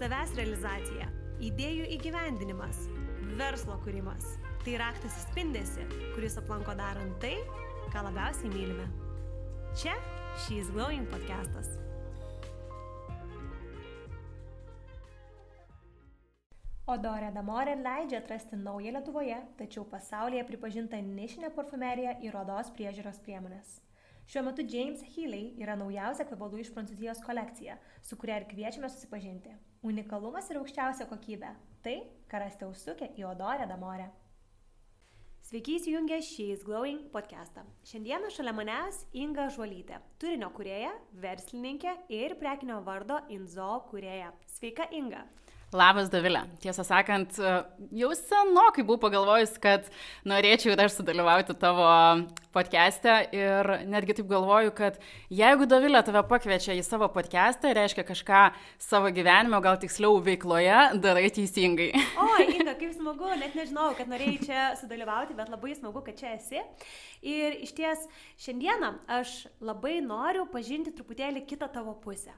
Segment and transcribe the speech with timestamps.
[0.00, 1.10] savęs realizacija,
[1.44, 2.86] idėjų įgyvendinimas,
[3.36, 4.38] verslo kūrimas.
[4.64, 5.84] Tai raktas į spindesi,
[6.14, 7.34] kuris aplanko darant tai,
[7.92, 8.86] ką labiausiai mylime.
[9.76, 9.92] Čia
[10.40, 11.74] She's Glowing podcastas.
[16.88, 23.78] Odorė Damorė leidžia atrasti naują Lietuvoje, tačiau pasaulyje pripažintą nišinę parfumeriją ir odos priežiūros priemonės.
[24.30, 27.74] Šiuo metu James Healy yra naujausia kvepalų iš Prancūzijos kolekcija,
[28.06, 29.50] su kuria ir kviečiame susipažinti.
[29.82, 31.50] Unikalumas ir aukščiausia kokybė-
[31.82, 31.96] tai,
[32.30, 34.06] ką rasite užsukę į Odorę Damorę.
[35.42, 37.64] Sveiki įsijungę She's Glowing podcastą.
[37.82, 44.30] Šiandieną šalia manęs Inga Žuolytė, turinio kurėja, verslininkė ir prekinio vardo Inzo kurėja.
[44.46, 45.24] Sveika Inga.
[45.70, 46.40] Labas, Davilė.
[46.58, 47.36] Tiesą sakant,
[47.94, 49.84] jau senokai buvau pagalvojus, kad
[50.26, 51.84] norėčiau aš sudalyvauti tavo
[52.50, 54.98] podcast'e ir netgi taip galvoju, kad
[55.30, 58.40] jeigu Davilė tave pakviečia į savo podcast'ą, reiškia kažką
[58.82, 61.92] savo gyvenime, gal tiksliau veikloje, darai teisingai.
[62.18, 66.32] O, Inga, kaip smagu, net nežinau, kad norėjai čia sudalyvauti, bet labai smagu, kad čia
[66.34, 66.64] esi.
[67.22, 68.08] Ir iš ties
[68.42, 72.34] šiandieną aš labai noriu pažinti truputėlį kitą tavo pusę.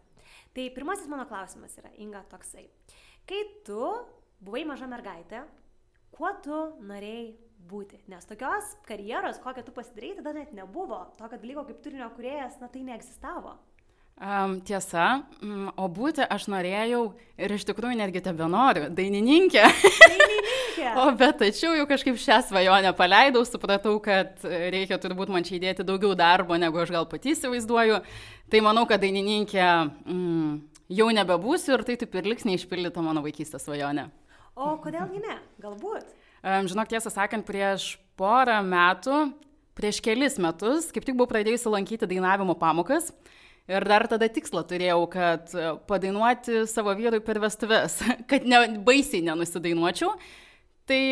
[0.53, 2.69] Tai pirmasis mano klausimas yra, Inga, toksai.
[3.29, 3.81] Kai tu
[4.43, 5.45] buvai maža mergaitė,
[6.15, 6.57] kuo tu
[6.89, 7.29] norėjai
[7.71, 8.01] būti?
[8.11, 11.05] Nes tokios karjeros, kokią tu pasidarėjai, tada net nebuvo.
[11.21, 13.55] Tokio dalyko kaip turinio kuriejas, na tai neegzistavo.
[14.23, 17.01] Um, tiesa, um, o būti aš norėjau
[17.41, 19.63] ir iš tikrųjų netgi tebe noriu, dainininkė.
[19.65, 20.91] Dainininkė.
[21.03, 25.87] o bet tačiau jau kažkaip šią svajonę paleidau, supratau, kad reikia turbūt man čia įdėti
[25.89, 28.03] daugiau darbo, negu aš gal pati įsivaizduoju.
[28.53, 30.53] Tai manau, kad dainininkė mm,
[30.93, 34.09] jau nebebūsiu ir tai taip ir liks neišpildyta mano vaikystės svajonė.
[34.53, 35.39] O kodėlgi ne?
[35.63, 36.11] Galbūt.
[36.43, 39.31] Žinok, tiesą sakant, prieš porą metų,
[39.79, 43.13] prieš kelis metus, kaip tik buvau pradėjusi lankyti dainavimo pamokas.
[43.71, 45.53] Ir dar tada tikslą turėjau, kad
[45.87, 50.17] padainuoti savo vyrui per vestuves, kad ne, baisiai nenusidainuočiau.
[50.91, 51.03] Tai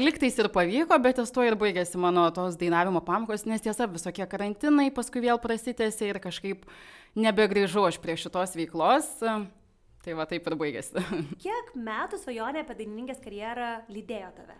[0.00, 4.24] liktais ir pavyko, bet ties to ir baigėsi mano tos dainavimo pamokos, nes tiesa, visokie
[4.24, 6.64] karantinai paskui vėl prasitėsi ir kažkaip
[7.16, 9.08] nebegrįžau aš prie šitos veiklos.
[10.04, 11.02] Tai va taip ir baigėsi.
[11.44, 14.58] Kiek metų svajonė apie dainininkės karjerą lydėjo tave?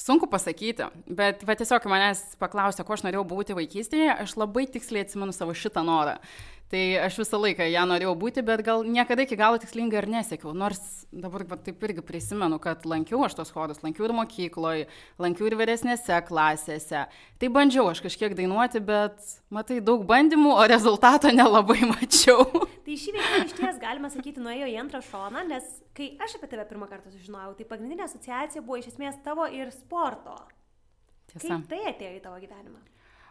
[0.00, 5.04] Sunku pasakyti, bet va, tiesiog manęs paklausė, ko aš norėjau būti vaikystėje, aš labai tiksliai
[5.04, 6.14] atsimenu savo šitą norą.
[6.70, 10.52] Tai aš visą laiką ją norėjau būti, bet gal niekada iki galo tikslingai ir nesiekiau.
[10.54, 10.78] Nors
[11.10, 14.84] dabar va, taip irgi prisimenu, kad lankiau aš tos chorus, lankiau ir mokykloje,
[15.18, 17.00] lankiau ir vyresnėse klasėse.
[17.42, 19.18] Tai bandžiau aš kažkiek dainuoti, bet
[19.50, 22.46] matai daug bandymų, o rezultato nelabai mačiau.
[22.86, 25.66] Tai šį veiklą iš ties galima sakyti nuėjo į antrą šoną, nes
[25.98, 29.74] kai aš apie tave pirmą kartą sužinojau, tai pagrindinė asociacija buvo iš esmės tavo ir
[29.74, 30.38] sporto.
[31.34, 31.48] Tiesa.
[31.48, 32.89] Kaip tai atėjo į tavo gyvenimą?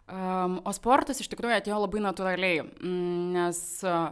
[0.09, 4.07] Um, o sportas iš tikrųjų atėjo labai natūraliai, mm, nes uh,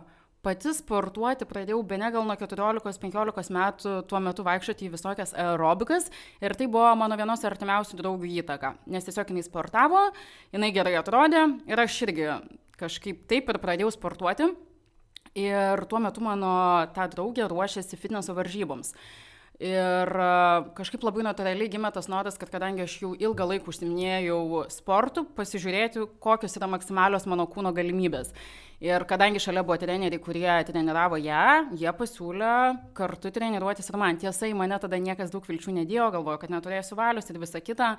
[0.46, 6.12] pati sportuoti pradėjau be ne gal nuo 14-15 metų tuo metu vaikščioti į visokias aerobikas
[6.44, 10.06] ir tai buvo mano vienos artimiausių draugų įtaka, nes tiesiog jinai sportavo,
[10.54, 12.30] jinai gerai atrodė ir aš irgi
[12.78, 14.52] kažkaip taip ir pradėjau sportuoti.
[15.38, 16.52] Ir tuo metu mano
[16.96, 18.94] ta draugė ruošėsi fitneso varžyboms.
[19.58, 20.12] Ir
[20.78, 26.04] kažkaip labai natūraliai gimė tas noras, kad kadangi aš jau ilgą laiką užsiminėjau sportu, pasižiūrėti,
[26.22, 28.30] kokios yra maksimalios mano kūno galimybės.
[28.86, 32.52] Ir kadangi šalia buvo treneriai, kurie treniravo ją, jie pasiūlė
[33.00, 34.20] kartu treniruotis ir man.
[34.22, 37.96] Tiesa, į mane tada niekas daug vilčių nedėjo, galvoju, kad neturėsiu valios ir visa kita.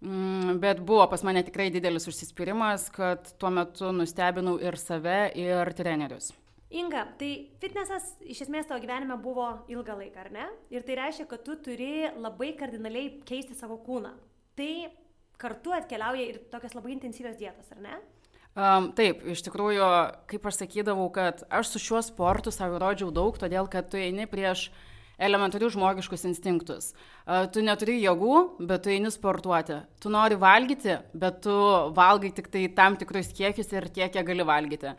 [0.00, 5.76] Mm, bet buvo pas mane tikrai didelis užsispyrimas, kad tuo metu nustebinau ir save, ir
[5.76, 6.32] trenerius.
[6.74, 7.30] Inga, tai
[7.62, 10.46] fitnesas iš esmės tavo gyvenime buvo ilgą laiką, ar ne?
[10.74, 14.10] Ir tai reiškia, kad tu turi labai kardinaliai keisti savo kūną.
[14.58, 14.70] Tai
[15.38, 18.00] kartu atkeliauja ir tokios labai intensyvios dietos, ar ne?
[18.56, 19.86] Um, taip, iš tikrųjų,
[20.32, 24.24] kaip aš sakydavau, kad aš su šiuo sportu savo rodžiau daug, todėl kad tu eini
[24.26, 24.70] prieš
[25.20, 26.90] elementarius žmogiškus instinktus.
[27.52, 29.78] Tu neturi jėgų, bet tu eini sportuoti.
[30.00, 31.54] Tu nori valgyti, bet tu
[31.96, 34.96] valgai tik tai tam tikrus kiekius ir tiek, kiek gali valgyti.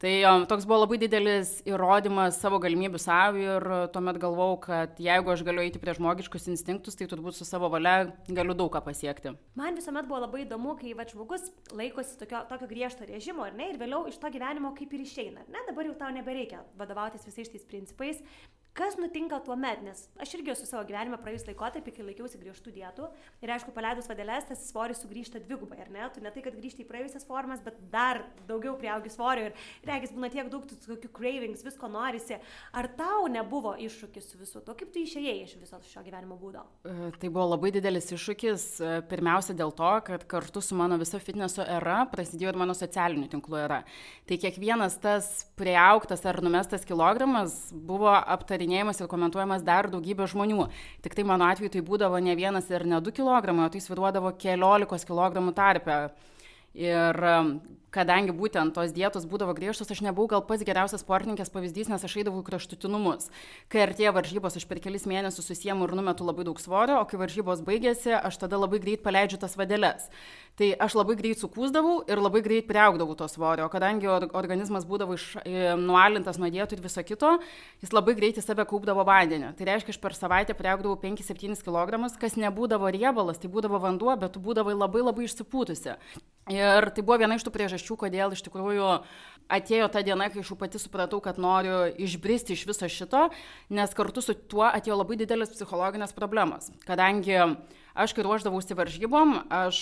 [0.00, 5.42] Tai toks buvo labai didelis įrodymas savo galimybių savo ir tuomet galvau, kad jeigu aš
[5.44, 9.34] galiu eiti prie žmogiškus instinktus, tai turbūt su savo valia galiu daug ką pasiekti.
[9.60, 13.68] Man visuomet buvo labai įdomu, kai va žmogus laikosi tokio, tokio griežto režimo, ar ne,
[13.74, 17.28] ir vėliau iš to gyvenimo kaip ir išeina, ar ne, dabar jau tau nebereikia vadovautis
[17.28, 18.24] visais tais principais.
[18.70, 22.70] Kas nutinka tuo met, nes aš irgi esu savo gyvenime praėjus laikotarpį, kai laikiausi griežtų
[22.76, 23.08] dietų
[23.42, 26.04] ir aišku, paleidus vadelės, tas svoris sugrįžta dvigubai, ar ne?
[26.14, 29.58] Tu ne tai, kad grįžti į praėjusias formas, bet dar daugiau prieaugi svorio ir
[29.90, 32.38] regis būna tiek daug tokių cravings, visko norisi.
[32.76, 36.62] Ar tau nebuvo iššūkis su visu to, kaip tu išėjai iš viso šio gyvenimo būdo?
[36.84, 41.20] E, tai buvo labai didelis iššūkis, e, pirmiausia dėl to, kad kartu su mano visa
[41.22, 43.80] fitneso era prasidėjo ir mano socialinių tinklų era.
[44.28, 50.68] Tai kiekvienas tas prieauktas ar numestas kilogramas buvo aptarinėjamas ir komentuojamas dar daugybė žmonių.
[51.04, 54.32] Tik tai mano atveju tai būdavo ne vienas ir ne du kilogramai, o tai sviruodavo
[54.40, 56.00] keliolikos kilogramų tarpe.
[56.78, 57.16] Ir
[57.94, 62.16] kadangi būtent tos dietos būdavo griežtos, aš nebuvau gal pats geriausias sportininkės pavyzdys, nes aš
[62.22, 63.30] eidavau į kraštutinumus.
[63.72, 67.20] Kai artėja varžybos, aš per kelis mėnesius susiemu ir numetu labai daug svorio, o kai
[67.20, 70.08] varžybos baigėsi, aš tada labai greit paleidžiu tas vadeles.
[70.58, 75.16] Tai aš labai greit sukūsdavau ir labai greit priaugdavau to svorio, o kadangi organizmas būdavo
[75.16, 77.30] iš, e, nualintas nuo dietų ir viso kito,
[77.80, 79.54] jis labai greitai save kaupdavo vandenį.
[79.56, 84.36] Tai reiškia, aš per savaitę priaugdavau 5-7 kg, kas nebūdavo riebalas, tai būdavo vanduo, bet
[84.36, 85.96] tu būdavai labai labai išsipūtusi.
[86.50, 88.90] Ir tai buvo viena iš tų priežasčių, kodėl iš tikrųjų
[89.50, 93.26] atėjo ta diena, kai aš jau pati supratau, kad noriu išbristi iš viso šito,
[93.74, 96.70] nes kartu su tuo atėjo labai didelės psichologinės problemos.
[96.86, 97.38] Kadangi
[97.94, 99.78] Aš, kai ruoždavausi varžybom, aš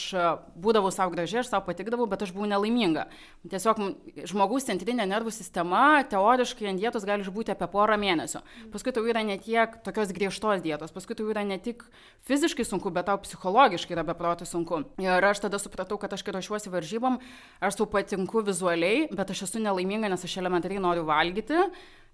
[0.57, 3.05] būdavau savo gražiai, aš savo patikdavau, bet aš buvau nelaiminga.
[3.53, 3.83] Tiesiog
[4.31, 8.41] žmogaus centrinė nervų sistema teoriškai ant dietos gali išbūti apie porą mėnesių.
[8.73, 11.85] Paskui tau yra ne tiek tokios griežtos dietos, paskui tau yra ne tik
[12.27, 14.87] fiziškai sunku, bet tau psichologiškai yra beprotai sunku.
[15.05, 17.21] Ir aš tada supratau, kad aš, kai ruošiuosi varžybom,
[17.61, 21.67] aš sau patinku vizualiai, bet aš esu nelaiminga, nes aš elementariai noriu valgyti.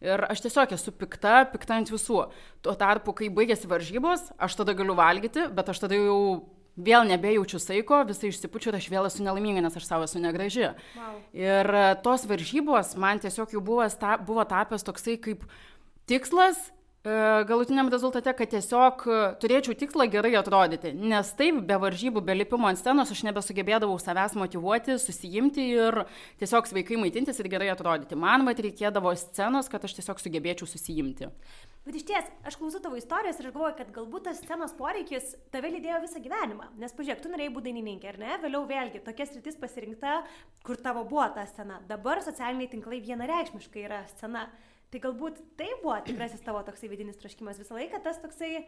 [0.05, 2.27] Ir aš tiesiog esu pikta, pikta ant visų.
[2.65, 6.19] Tuo tarpu, kai baigėsi varžybos, aš tada galiu valgyti, bet aš tada jau
[6.75, 10.73] vėl nebejaučiu saiko, visai išsipučiu ir aš vėl esu nelaiminga, nes aš savo esu negraži.
[10.99, 11.19] Wow.
[11.39, 13.87] Ir e, tos varžybos man tiesiog jau buvo,
[14.27, 15.47] buvo tapęs toksai kaip
[16.11, 16.59] tikslas
[17.05, 22.71] galutiniam rezultate, kad tiesiog e, turėčiau tikslą gerai atrodyti, nes taip, be varžybų, be lipimo
[22.71, 26.01] ant scenos aš nebesugebėdavau savęs motivuoti, susijimti ir
[26.41, 28.17] tiesiog sveikai maitintis ir gerai atrodyti.
[28.17, 31.29] Man mat reikėdavo scenos, kad aš tiesiog sugebėčiau susijimti.
[31.85, 35.69] Bet iš ties, aš klausau tavo istorijos ir galvoju, kad galbūt tas scenos poreikis tave
[35.77, 36.73] lydėjo visą gyvenimą.
[36.81, 38.37] Nes pažiūrėk, tu norėjai būti dainininkė, ar ne?
[38.47, 40.23] Vėliau vėlgi tokia sritis pasirinkta,
[40.65, 41.83] kur tavo buvo ta scena.
[41.85, 44.49] Dabar socialiniai tinklai vienareikšmiškai yra scena.
[44.95, 48.61] Tai galbūt tai buvo tikrasis tavo toksai vidinis troškimas visą laiką, tas toksai,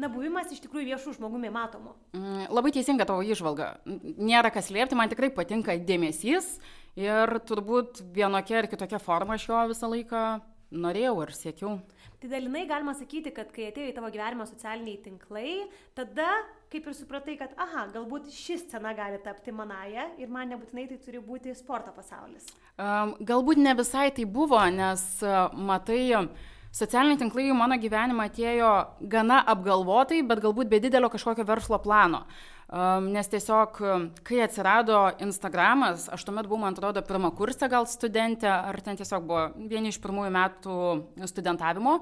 [0.00, 1.92] na, buvimas iš tikrųjų viešų žmogumi matomu.
[2.16, 3.74] Mm, labai teisinga tavo išvalga.
[3.84, 6.54] Nėra kas liepti, man tikrai patinka dėmesys
[6.96, 10.22] ir turbūt vienokia ar kitokia forma aš jo visą laiką
[10.72, 11.74] norėjau ir siekiau.
[12.20, 15.52] Tai dalinai galima sakyti, kad kai atėjo į tavo gyvenimą socialiniai tinklai,
[15.96, 16.26] tada
[16.70, 20.98] kaip ir supratai, kad, aha, galbūt ši scena gali tapti manaja ir man nebūtinai tai
[21.02, 22.44] turi būti sporto pasaulis.
[22.80, 26.04] Galbūt ne visai tai buvo, nes uh, matai,
[26.72, 28.70] socialiniai tinklai į mano gyvenimą atėjo
[29.12, 32.24] gana apgalvotai, bet galbūt be didelio kažkokio verslo plano.
[32.70, 33.80] Um, nes tiesiog,
[34.22, 39.26] kai atsirado Instagramas, aš tuomet buvau, man atrodo, pirmą kursą gal studentė, ar ten tiesiog
[39.26, 40.76] buvo vieni iš pirmųjų metų
[41.32, 41.96] studentavimo.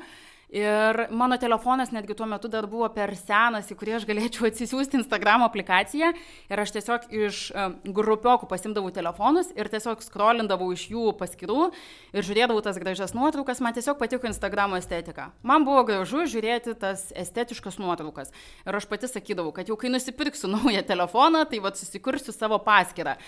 [0.49, 4.97] Ir mano telefonas netgi tuo metu dar buvo per senas, į kurį aš galėčiau atsisiųsti
[4.97, 6.15] Instagram aplikaciją.
[6.49, 7.41] Ir aš tiesiog iš
[7.85, 11.69] grupiokų pasimdavau telefonus ir tiesiog skrolindavau iš jų paskirų
[12.17, 13.61] ir žiūrėdavau tas gražias nuotraukas.
[13.61, 15.31] Man tiesiog patiko Instagramo estetika.
[15.45, 18.33] Man buvo gražu žiūrėti tas estetiškas nuotraukas.
[18.65, 23.19] Ir aš pati sakydavau, kad jau kai nusipirksiu naują telefoną, tai vad susikursiu savo paskirtą.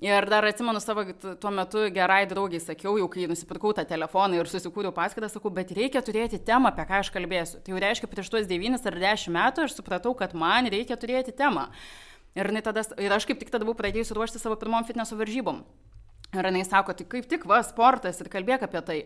[0.00, 4.48] Ir dar atsimenu savo tuo metu gerai draugiai sakiau, jau kai nusipirkau tą telefoną ir
[4.48, 7.60] susikūriau paskaitą, sakau, bet reikia turėti temą, apie ką aš kalbėsiu.
[7.60, 11.34] Tai jau reiškia, prieš tuos 9 ar 10 metų aš supratau, kad man reikia turėti
[11.36, 11.66] temą.
[12.32, 15.60] Ir, tada, ir aš kaip tik tada buvau pradėjusi ruošti savo pirmom fitneso varžybom.
[16.32, 18.98] Ir jinai sako, tai kaip tik va, sportas ir kalbėk apie tai.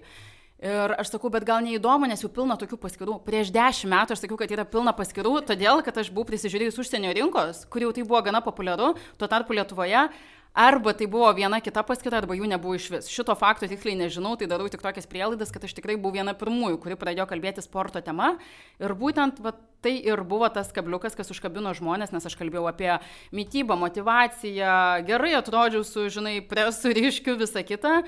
[0.62, 3.18] Ir aš sakau, bet gal neįdomu, nes jau pilna tokių paskirų.
[3.26, 7.10] Prieš dešimt metų aš sakiau, kad yra pilna paskirų, todėl kad aš buvau prisižiūrėjus užsienio
[7.18, 10.06] rinkos, kur jau tai buvo gana populiaru, tuo tarpu Lietuvoje
[10.54, 13.08] Arba tai buvo viena kita paskita, arba jų nebuvo iš vis.
[13.10, 16.78] Šito fakto tiksliai nežinau, tai darau tik tokias prielaidas, kad aš tikrai buvau viena pirmųjų,
[16.84, 18.36] kuri pradėjo kalbėti sporto tema.
[18.78, 19.50] Ir būtent va,
[19.82, 22.92] tai ir buvo tas kabliukas, kas užkabino žmonės, nes aš kalbėjau apie
[23.34, 24.76] mytybą, motivaciją,
[25.10, 28.04] gerai atrodžiau su, žinai, presu, ryškiu, visą kitą.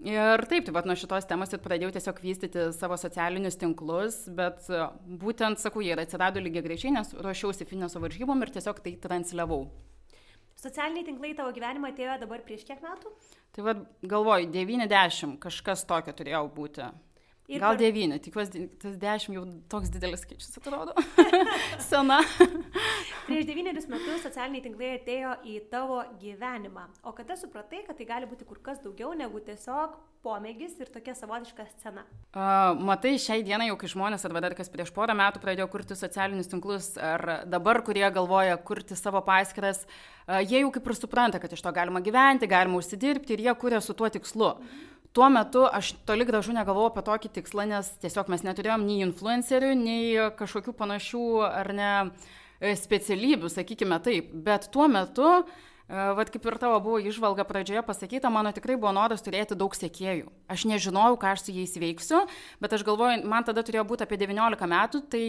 [0.00, 4.72] Ir taip, tai vat, nuo šitos temos ir pradėjau tiesiog vystyti savo socialinius tinklus, bet
[5.20, 9.66] būtent, sakau, jie atsirado lygiai greičiai, nes ruošiausi fineso varžybom ir tiesiog tai transliavau.
[10.60, 13.12] Socialiniai tinklai tavo gyvenimą atėjo dabar prieš kiek metų?
[13.56, 16.88] Tai vad galvoju, 90 kažkas tokio turėjo būti.
[17.50, 17.80] Ir Gal per...
[17.80, 20.92] devyni, tikiuosi, tas dešimt jau toks didelis skaičius atrodo.
[21.88, 22.20] Sena.
[23.24, 26.84] Prieš devynerius metus socialiniai tinklai atėjo į tavo gyvenimą.
[27.08, 31.14] O kada supratai, kad tai gali būti kur kas daugiau negu tiesiog pomėgis ir tokia
[31.16, 32.04] savotiška scena?
[32.30, 35.96] Uh, matai, šiai dienai jau kai žmonės, arba dar kas prieš porą metų pradėjo kurti
[35.98, 41.40] socialinius tinklus, ar dabar, kurie galvoja kurti savo paskiras, uh, jie jau kaip ir supranta,
[41.42, 44.54] kad iš to galima gyventi, galima užsidirbti ir jie kuria su tuo tikslu.
[44.60, 49.00] Mhm tuo metu aš toli gražu negalvojau apie tokį tikslą, nes tiesiog mes neturėjom nei
[49.06, 54.30] influencerių, nei kažkokių panašių ar ne e, specialybių, sakykime taip.
[54.46, 55.50] Bet tuo metu uh,
[55.90, 60.28] Vat kaip ir tavo buvo išvalga pradžioje pasakyta, mano tikrai buvo noras turėti daug sekėjų.
[60.46, 62.20] Aš nežinojau, ką aš su jais veiksiu,
[62.62, 65.24] bet aš galvoju, man tada turėjo būti apie 19 metų, tai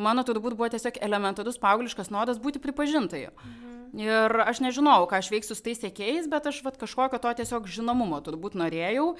[0.00, 3.26] mano turbūt buvo tiesiog elementarus paaugliškas noras būti pripažintai.
[3.36, 3.72] Mhm.
[4.00, 7.68] Ir aš nežinojau, ką aš veiksiu su tais sekėjais, bet aš vat, kažkokio to tiesiog
[7.68, 9.10] žinomumo turbūt norėjau.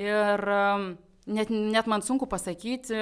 [0.00, 0.46] Ir
[1.28, 2.96] net, net man sunku pasakyti,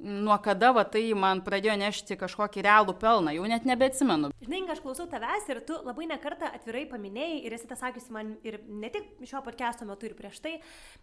[0.00, 4.30] nuo kada va tai man pradėjo nešti kažkokį realų pelną, jau net nebeatsimenu.
[4.40, 8.32] Žinai, aš klausau tavęs ir tu labai nekartą atvirai paminėjai ir esi tą sakiusi man
[8.46, 10.54] ir ne tik šio podcast'o metu ir prieš tai,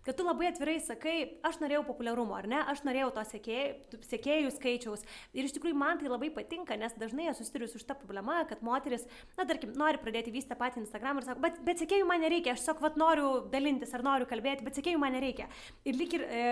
[0.06, 4.54] kad tu labai atvirai sakai, aš norėjau populiarumo, ar ne, aš norėjau to sekėjų, sekėjų
[4.58, 5.06] skaičiaus.
[5.38, 8.64] Ir iš tikrųjų man tai labai patinka, nes dažnai esu susiduriu su šitą problemą, kad
[8.66, 9.06] moteris,
[9.38, 12.66] na tarkim, nori pradėti vystyti patį Instagram ir sako, bet, bet sekėjų man nereikia, aš
[12.66, 15.48] tiesiog vat noriu dalintis ar noriu kalbėti, bet sekėjų man nereikia.
[15.88, 16.44] Ir lik ir e,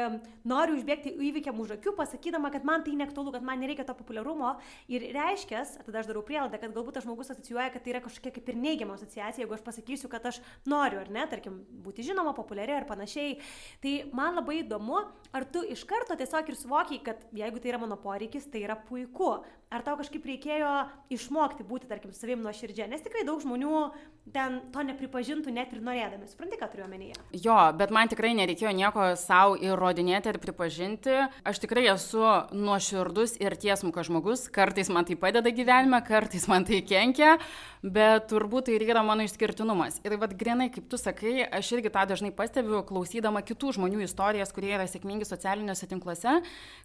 [0.47, 3.93] noriu užbėgti įvykiam už akių, pasakyti, sakydama, kad man tai neaktualu, kad man nereikia to
[3.93, 4.55] populiarumo
[4.87, 8.33] ir reiškia, tada aš darau prielaidą, kad galbūt tas žmogus asocijuoja, kad tai yra kažkokia
[8.35, 12.35] kaip ir neigiama asociacija, jeigu aš pasakysiu, kad aš noriu ar ne, tarkim, būti žinoma,
[12.35, 13.39] populiari ar panašiai.
[13.81, 17.81] Tai man labai įdomu, ar tu iš karto tiesiog ir suvokiai, kad jeigu tai yra
[17.81, 19.37] mano poreikis, tai yra puiku.
[19.73, 20.73] Ar tau kažkaip reikėjo
[21.13, 23.79] išmokti būti, tarkim, savim nuo širdžia, nes tikrai daug žmonių
[24.33, 26.25] ten to nepripažintų net ir norėdami.
[26.29, 27.17] Supranti, ką turiu omenyje?
[27.43, 31.17] Jo, bet man tikrai nereikėjo nieko savo įrodinėti ir pripažinti.
[31.45, 32.23] Aš tikrai esu
[32.55, 34.47] nuoširdus ir tiesmukas žmogus.
[34.53, 37.35] Kartais man tai padeda gyvenime, kartais man tai kenkia,
[37.85, 40.01] bet turbūt tai yra mano išskirtinumas.
[40.05, 44.53] Ir vad grinai, kaip tu sakai, aš irgi tą dažnai pastebiu, klausydama kitų žmonių istorijas,
[44.55, 46.39] kurie yra sėkmingi socialiniuose tinkluose,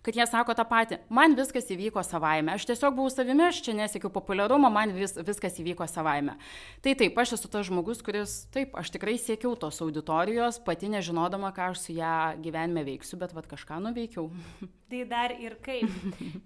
[0.05, 1.01] kad jie sako tą patį.
[1.09, 2.53] Man viskas įvyko savaime.
[2.53, 6.39] Aš tiesiog buvau savimi, aš čia nesiekiu populiarumo, man vis, viskas įvyko savaime.
[6.81, 11.53] Tai taip, aš esu tas žmogus, kuris, taip, aš tikrai siekiau tos auditorijos, pati nežinodama,
[11.53, 14.31] ką aš su ją gyvenime veiksiu, bet vad kažką nuveikiau.
[14.91, 15.87] Tai dar ir kaip.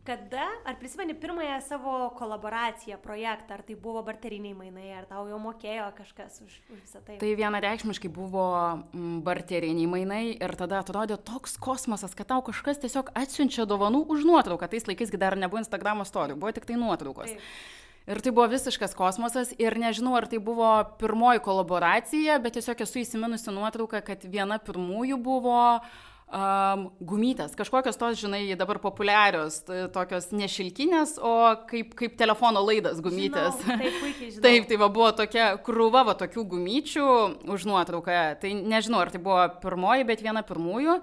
[0.05, 5.39] Kada, ar prisimeni pirmąją savo kolaboraciją, projektą, ar tai buvo barteriniai mainai, ar tau jau
[5.41, 7.17] mokėjo kažkas už, už visą tai?
[7.23, 8.45] Tai vienareikšmiškai buvo
[8.93, 14.29] mm, barteriniai mainai ir tada atrodė toks kosmosas, kad tau kažkas tiesiog atsiunčia dovanų už
[14.29, 14.69] nuotrauką.
[14.69, 17.35] Tais laikais dar nebuvo Instagram istorijų, buvo tik tai nuotraukos.
[17.35, 17.73] Taip.
[18.05, 20.69] Ir tai buvo visiškas kosmosas ir nežinau, ar tai buvo
[21.01, 28.19] pirmoji kolaboracija, bet tiesiog esu įsiminusi nuotrauką, kad viena pirmųjų buvo um, gumytės, kažkokios tos,
[28.21, 29.63] žinai, dabar populiarios,
[29.97, 31.33] tokios nešilkinės, o
[31.71, 33.57] kaip, kaip telefono laidas gumytės.
[33.65, 34.45] Žinau, taip, puikiai žinau.
[34.51, 37.11] Taip, tai va, buvo tokia krūva va, tokių gumyčių
[37.57, 38.25] už nuotrauką.
[38.45, 41.01] Tai nežinau, ar tai buvo pirmoji, bet viena pirmųjų.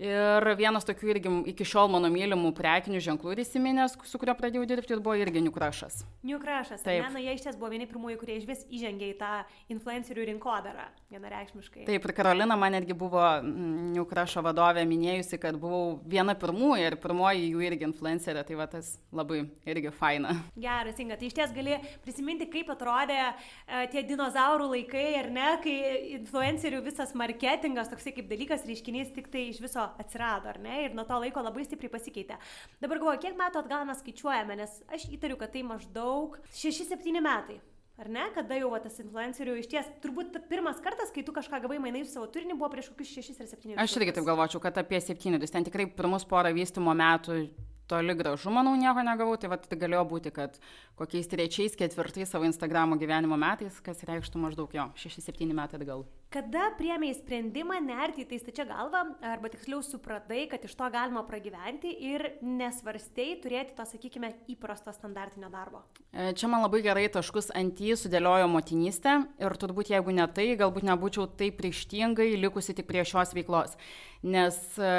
[0.00, 4.64] Ir vienas tokių irgi iki šiol mano mylimų prekinių ženklų ir įsiminęs, su kurio pradėjau
[4.70, 5.98] dirbti, buvo irgi New Crushas.
[6.24, 6.80] New Crushas.
[6.80, 7.02] Taip.
[7.04, 9.32] Ne, na, jie iš ties buvo vieni pirmųjų, kurie iš vis įžengė į tą
[9.74, 11.84] influencerių rinkodarą, vienareikšmiškai.
[11.88, 16.88] Taip, ir Karolina man netgi buvo mm, New Crusho vadovė minėjusi, kad buvau viena pirmųjų
[16.88, 20.32] ir pirmoji jų irgi influencerė, tai va tas labai irgi faina.
[20.56, 21.76] Geras, Inga, tai iš ties gali
[22.06, 25.76] prisiminti, kaip atrodė uh, tie dinozaurų laikai, ar ne, kai
[26.16, 30.84] influencerių visas marketingas, toksai kaip dalykas, reiškinys tik tai iš viso atsirado, ar ne?
[30.86, 32.38] Ir nuo to laiko labai stipriai pasikeitė.
[32.82, 37.60] Dabar galvoju, kiek metų atgal mes skaičiuojame, nes aš įtariu, kad tai maždaug 6-7 metai.
[38.00, 41.58] Ar ne, kada jau va, tas influencerių iš ties, turbūt pirmas kartas, kai tu kažką
[41.66, 43.82] gavai mainai už savo turinį, buvo prieš kokius 6 ar 7 metus.
[43.84, 47.42] Aš irgi taip galvočiau, kad apie 7, ten tikrai pirmus porą vystymo metų
[47.90, 50.56] toli gražu, manau, nieko negavau, tai vat, tai galėjo būti, kad
[50.96, 56.06] kokiais trečiais, ketvirtais savo Instagramo gyvenimo metais, kas reikštų maždaug jo, 6-7 metai atgal.
[56.30, 59.00] Kada priemėjai sprendimą nerti į tai stačia galva,
[59.32, 65.50] arba tiksliau supratai, kad iš to galima pragyventi ir nesvarstei turėti to, sakykime, įprasto standartinio
[65.50, 65.82] darbo?
[66.14, 70.52] E, čia man labai gerai taškus ant jį sudėliojo motinystė ir turbūt jeigu ne tai,
[70.60, 73.74] galbūt nebūčiau taip ryštingai likusi tik prie šios veiklos
[74.22, 74.92] nes e,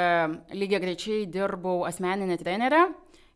[0.56, 2.82] lygiai greičiai dirbau asmeninė trenerė.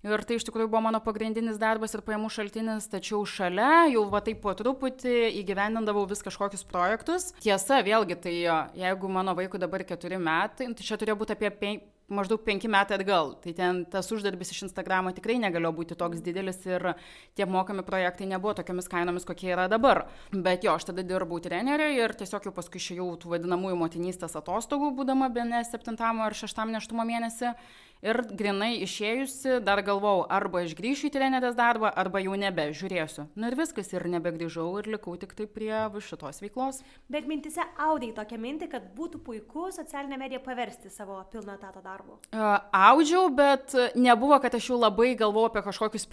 [0.07, 4.21] Ir tai iš tikrųjų buvo mano pagrindinis darbas ir pajamų šaltinis, tačiau šalia jau va
[4.23, 7.33] taip po truputį įgyvendindavau vis kažkokius projektus.
[7.43, 8.37] Tiesa, vėlgi, tai
[8.79, 11.53] jeigu mano vaikui dabar keturi metai, tai čia turėjo būti apie
[12.09, 13.35] maždaug penki metai atgal.
[13.43, 16.93] Tai ten tas uždarbis iš Instagramo tikrai negalėjo būti toks didelis ir
[17.35, 20.07] tie mokami projektai nebuvo tokiamis kainomis, kokie yra dabar.
[20.31, 24.93] Bet jo, aš tada dirbau treneriu ir tiesiog jau paskui išėjau tų vadinamųjų motinystės atostogų,
[25.01, 27.57] būdama be ne septintam ar šeštam neštumo mėnesį.
[28.05, 33.25] Ir grinai išėjusi, dar galvojau, arba aš grįšiu į trenerės darbą, arba jau nebe, žiūrėsiu.
[33.41, 35.73] Na ir viskas, ir nebegrįžau ir likau tik tai prie
[36.05, 36.83] šitos veiklos.
[37.09, 42.21] Bet mintise audai tokią mintį, kad būtų puiku socialinę mediją paversti savo pilno etato darbu.
[42.37, 46.07] Uh, audžiau, bet nebuvo, kad aš jau labai galvojau apie kažkokius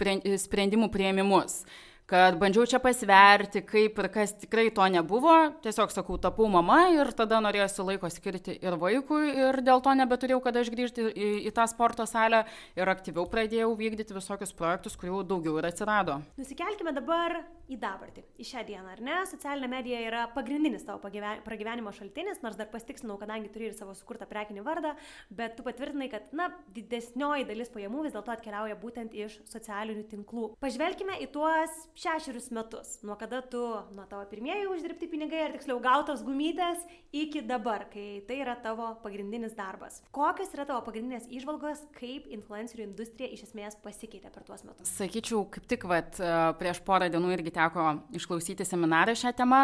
[0.48, 1.62] sprendimų prieimimus
[2.06, 5.34] kad bandžiau čia pasverti, kaip ir kas tikrai to nebuvo.
[5.64, 10.42] Tiesiog sakau, tapau mama ir tada norėjusi laiko skirti ir vaikui ir dėl to nebeturėjau
[10.44, 12.44] kada aš grįžti į, į tą sporto salę
[12.76, 16.20] ir aktyviau pradėjau vykdyti visokius projektus, kurių daugiau ir atsirado.
[16.40, 17.40] Nusikelkime dabar
[17.70, 19.16] į dabartį, į šią dieną, ar ne?
[19.30, 21.00] Socialinė medija yra pagrindinis tavo
[21.46, 24.94] pragyvenimo šaltinis, nors dar pasitikslinau, kadangi turi ir savo sukurtą prekinį vardą,
[25.32, 30.50] bet tu patvirtinai, kad, na, didesnioji dalis pajamų vis dėlto atkeliauja būtent iš socialinių tinklų.
[30.60, 33.62] Pažvelkime į tuos šešerius metus, nuo kada tu,
[33.96, 38.90] nuo tavo pirmieji uždirbti pinigai, ar tiksliau gautos gumytės, iki dabar, kai tai yra tavo
[39.04, 40.02] pagrindinis darbas.
[40.14, 44.90] Kokios yra tavo pagrindinės išvalgos, kaip influencerių industrija iš esmės pasikeitė per tuos metus?
[44.98, 46.18] Sakyčiau, kaip tik vat,
[46.60, 49.62] prieš porą dienų irgi teko išklausyti seminarą šią temą.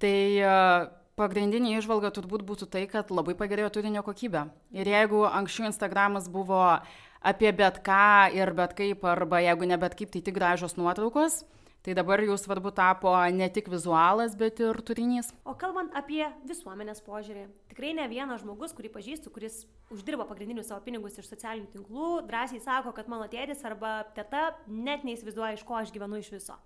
[0.00, 0.56] Tai e,
[1.20, 4.46] pagrindinė išvalga turbūt būtų tai, kad labai pagerėjo turinio kokybė.
[4.76, 6.62] Ir jeigu anksčiau Instagramas buvo
[7.20, 11.42] apie bet ką ir bet kaip, arba jeigu ne bet kaip, tai tik gražios nuotraukos.
[11.80, 15.30] Tai dabar jau svarbu tapo ne tik vizualas, bet ir turinys.
[15.48, 20.84] O kalbant apie visuomenės požiūrį, tikrai ne vienas žmogus, kurį pažįstu, kuris uždirba pagrindinius savo
[20.84, 25.80] pinigus iš socialinių tinklų, drąsiai sako, kad mano tėtis arba teta net neįsivaizduoja, iš ko
[25.80, 26.58] aš gyvenu iš viso.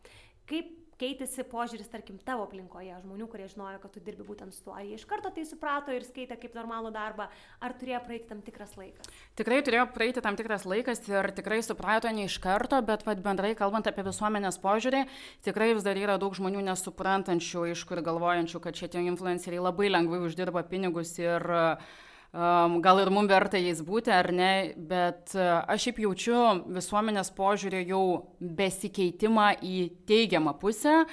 [0.51, 4.75] Kaip keitėsi požiūris, tarkim, tavo aplinkoje, žmonių, kurie žinojo, kad tu dirbi būtent su tuo.
[4.77, 7.27] Ar jie iš karto tai suprato ir skaitė kaip normalų darbą,
[7.65, 9.11] ar turėjo praeiti tam tikras laikas?
[9.39, 13.55] Tikrai turėjo praeiti tam tikras laikas ir tikrai suprato ne iš karto, bet vad bendrai
[13.59, 15.05] kalbant apie visuomenės požiūrį,
[15.47, 20.23] tikrai vis dar yra daug žmonių nesuprantančių, iš kur galvojančių, kad šitie influenceriai labai lengvai
[20.29, 21.95] uždirba pinigus ir uh,
[22.35, 26.41] um, gal ir mums verta jais būti ar ne, bet uh, aš šiaip jaučiu
[26.75, 28.05] visuomenės požiūrį jau
[28.41, 29.77] besikeitimą į
[30.09, 31.05] teigiamą pusę,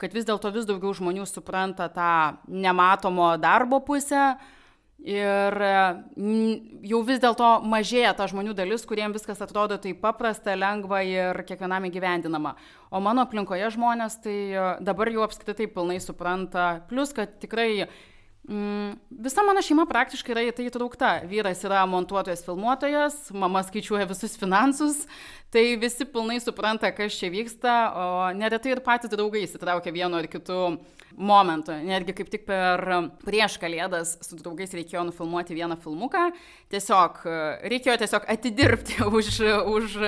[0.00, 2.14] kad vis dėlto vis daugiau žmonių supranta tą
[2.48, 4.32] nematomo darbo pusę.
[5.00, 5.54] Ir
[6.84, 11.86] jau vis dėlto mažėja ta žmonių dalis, kuriems viskas atrodo taip paprasta, lengva ir kiekvienam
[11.88, 12.52] įgyvendinama.
[12.92, 14.36] O mano aplinkoje žmonės tai
[14.84, 16.82] dabar jau apskritai pilnai supranta.
[16.92, 17.88] Plus, kad tikrai
[19.10, 21.10] visa mano šeima praktiškai yra į tai įtraukta.
[21.30, 25.04] Vyras yra montuotojas, filmuotojas, mama skaičiuoja visus finansus,
[25.54, 30.26] tai visi pilnai supranta, kas čia vyksta, o neretai ir patys draugai įsitraukia vienu ar
[30.30, 30.58] kitu
[31.16, 31.74] momentu.
[31.86, 32.82] Netgi kaip tik per
[33.24, 36.28] prieš kalėdas su draugais reikėjo nufilmuoti vieną filmuką.
[36.70, 37.22] Tiesiog
[37.72, 39.30] reikėjo tiesiog atidirbti už,
[39.74, 39.98] už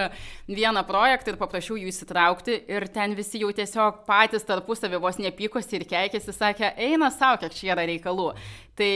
[0.50, 2.59] vieną projektą ir paprašiau jų įsitraukti.
[2.70, 7.57] Ir ten visi jau tiesiog patys tarpusavį vos nepykosi ir keikėsi, sakė, eina savo, kiek
[7.57, 8.33] čia yra reikalų.
[8.72, 8.88] Tai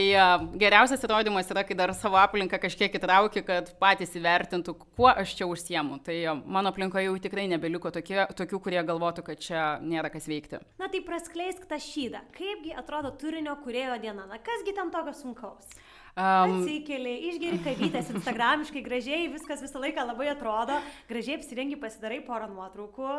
[0.57, 5.49] geriausias įrodymas yra, kai dar savo aplinką kažkiek įtrauki, kad patys įvertintų, kuo aš čia
[5.51, 5.99] užsiemu.
[6.07, 6.17] Tai
[6.49, 10.63] mano aplinkoje jau tikrai nebeliko tokie, tokių, kurie galvotų, kad čia nėra kas veikti.
[10.81, 12.25] Na tai praskleisk tą šydą.
[12.39, 14.25] Kaipgi atrodo turinio kurėjo diena?
[14.31, 15.69] Na kasgi tam tokio sunkaus?
[16.17, 20.79] Um, Atsikeli, išgeri kavytės, instagramiškai gražiai, viskas visą laiką labai atrodo,
[21.11, 23.19] gražiai apsirengi, pasidarai porą nuotraukų.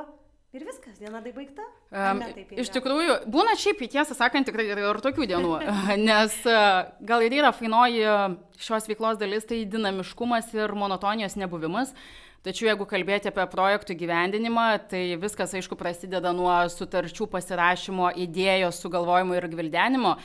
[0.55, 1.65] Ir viskas, diena tai baigta?
[1.91, 2.21] Um,
[2.55, 5.57] iš tikrųjų, būna šiaip, tiesą sakant, tikrai yra ir tokių dienų,
[6.07, 6.37] nes
[7.03, 8.05] gal ir yra fainoji
[8.63, 11.91] šios veiklos dalis, tai dinamiškumas ir monotonijos nebuvimas.
[12.47, 19.35] Tačiau jeigu kalbėti apie projektų gyvendinimą, tai viskas, aišku, prasideda nuo sutarčių pasirašymo, idėjos sugalvojimo
[19.35, 20.15] ir gvildenimo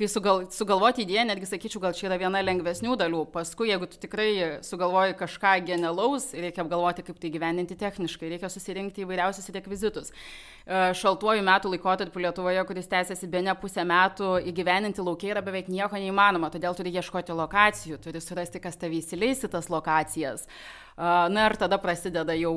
[0.00, 3.24] kai sugal, sugalvoti idėją, netgi sakyčiau, gal čia yra viena lengvesnių dalių.
[3.34, 4.30] Paskui, jeigu tu tikrai
[4.64, 10.12] sugalvoji kažką genialaus, reikia apgalvoti, kaip tai gyveninti techniškai, reikia susirinkti įvairiausius rekvizitus.
[10.64, 15.68] E, šaltuoju metų laikotarpiu Lietuvoje, kuris tęsiasi be ne pusę metų, įgyveninti laukia yra beveik
[15.72, 20.48] nieko neįmanoma, todėl turi ieškoti lokacijų, turi surasti, kas tavį įsileis į tas lokacijas.
[21.00, 22.52] Na ir tada prasideda jau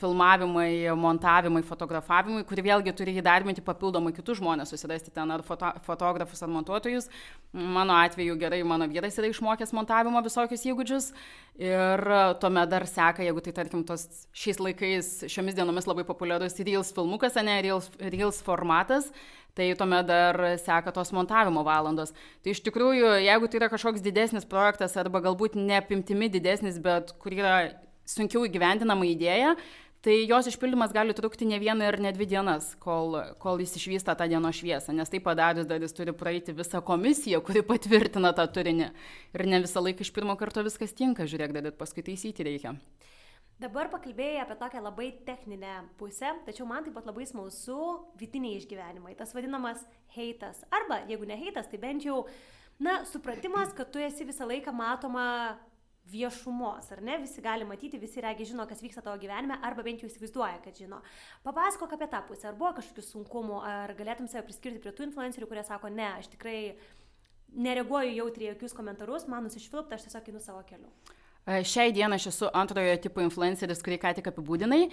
[0.00, 6.42] filmavimai, montavimai, fotografavimai, kur vėlgi turi įdarbinti papildomai kitus žmonės, susirasti ten ar foto, fotografus,
[6.42, 6.83] ar montuotojus.
[7.54, 11.04] Mano atveju gerai, mano vyras yra išmokęs montavimo visokius įgūdžius
[11.62, 12.00] ir
[12.42, 17.38] tuomet dar seka, jeigu tai tarkim tos šiais laikais, šiomis dienomis labai populiarus Reels filmukas,
[17.46, 19.06] ne Reels, Reels formatas,
[19.54, 22.10] tai tuomet dar seka tos montavimo valandos.
[22.42, 27.38] Tai iš tikrųjų, jeigu tai yra kažkoks didesnis projektas arba galbūt neapimtimi didesnis, bet kur
[27.38, 27.56] yra
[28.02, 29.54] sunkiau įgyvendinama idėja,
[30.04, 34.12] tai jos išpildymas gali trukti ne vieną ir ne dvi dienas, kol, kol jis išvysta
[34.18, 38.44] tą dienos šviesą, nes tai padarius dar jis turi praeiti visą komisiją, kuri patvirtina tą
[38.52, 38.90] turinį.
[39.32, 42.76] Ir ne visą laiką iš pirmo karto viskas tinka, žiūrėk, dar paskui taisyti reikia.
[43.62, 47.78] Dabar pakalbėjai apie tokią labai techninę pusę, tačiau man taip pat labai smalsu
[48.20, 49.84] vidiniai išgyvenimai, tas vadinamas
[50.16, 50.64] heitas.
[50.74, 52.24] Arba, jeigu ne heitas, tai bent jau,
[52.82, 55.28] na, supratimas, kad tu esi visą laiką matoma
[56.10, 57.16] viešumos, ar ne?
[57.22, 60.76] Visi gali matyti, visi regi žino, kas vyksta tavo gyvenime, arba bent jau įsivaizduoja, kad
[60.76, 61.00] žino.
[61.46, 65.48] Papasakok apie tą pusę, ar buvo kažkokių sunkumų, ar galėtum save priskirti prie tų influencerių,
[65.50, 66.58] kurie sako, ne, aš tikrai
[67.54, 70.90] nereaguoju jautriai jokius komentarus, man nusišvilpta, aš tiesiog einu savo keliu.
[71.44, 74.86] E, šiai dienai aš esu antrojo tipo influenceris, kurį ką tik apibūdinai,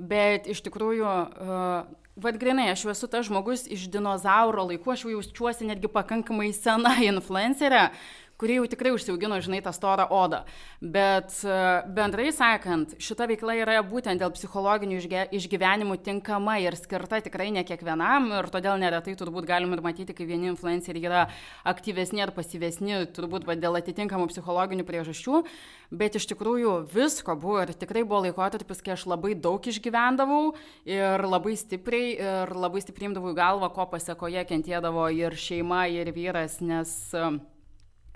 [0.00, 5.04] bet iš tikrųjų, uh, vad grinai, aš jau esu tas žmogus iš dinozauro laikų, aš
[5.04, 7.90] jau jaučiuosi netgi pakankamai sena influencerė,
[8.38, 10.44] kuri jau tikrai užsiaugino, žinai, tą storą odą.
[10.78, 11.56] Bet e,
[11.94, 15.00] bendrai sakant, šita veikla yra būtent dėl psichologinių
[15.34, 20.28] išgyvenimų tinkama ir skirta tikrai ne kiekvienam ir todėl neretai turbūt galim ir matyti, kai
[20.28, 21.24] vieni influenceriai yra
[21.66, 25.42] aktyvesni ar pasyvesni, turbūt va, dėl atitinkamų psichologinių priežasčių,
[25.90, 30.54] bet iš tikrųjų visko buvo ir tikrai buvo laikotarpis, kai aš labai daug išgyvendavau
[30.86, 36.14] ir labai stipriai ir labai stipriai imdavau į galvą, ko pasiekoje kentėdavo ir šeima, ir
[36.14, 36.94] vyras, nes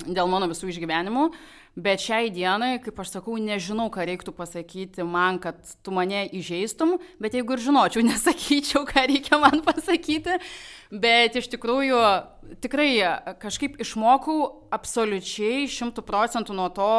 [0.06, 1.28] dėl mano visų išgyvenimų,
[1.78, 6.98] bet šiai dienai, kaip aš sakau, nežinau, ką reiktų pasakyti man, kad tu mane įžeistum,
[7.22, 10.38] bet jeigu ir žinočiau, nesakyčiau, ką reikia man pasakyti,
[10.92, 12.00] bet iš tikrųjų
[12.64, 12.90] tikrai
[13.42, 16.92] kažkaip išmokau absoliučiai šimtų procentų nuo to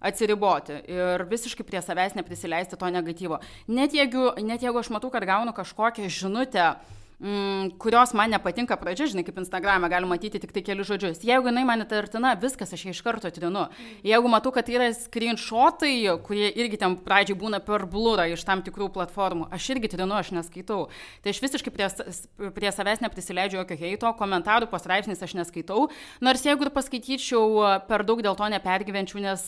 [0.00, 3.40] atsiriboti ir visiškai prie savęs neprisileisti to negatyvo.
[3.68, 6.72] Net jeigu, net jeigu aš matau, kad gaunu kažkokią žinutę,
[7.20, 11.22] mm, kurios man nepatinka pradžia, žinai, kaip Instagram'e galima matyti tik tai kelius žodžius.
[11.26, 13.66] Jeigu jinai man įtartina, viskas aš ją iš karto atrinu.
[14.06, 15.92] Jeigu matau, kad yra screenshotai,
[16.26, 20.32] kurie irgi ten pradžiai būna per blurą iš tam tikrų platformų, aš irgi trinu, aš
[20.36, 20.88] neskaitau.
[21.22, 21.90] Tai aš visiškai prie,
[22.56, 25.88] prie savęs neprisileidžiu jokio heito, komentarų pasraipsnis aš neskaitau.
[26.24, 29.46] Nors jeigu ir paskaityčiau, per daug dėl to nepergyvenčiau, nes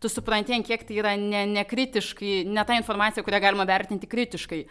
[0.00, 4.64] tu supranti, kiek tai yra nekritiškai, ne, ne ta informacija, kurią galima vertinti kritiškai.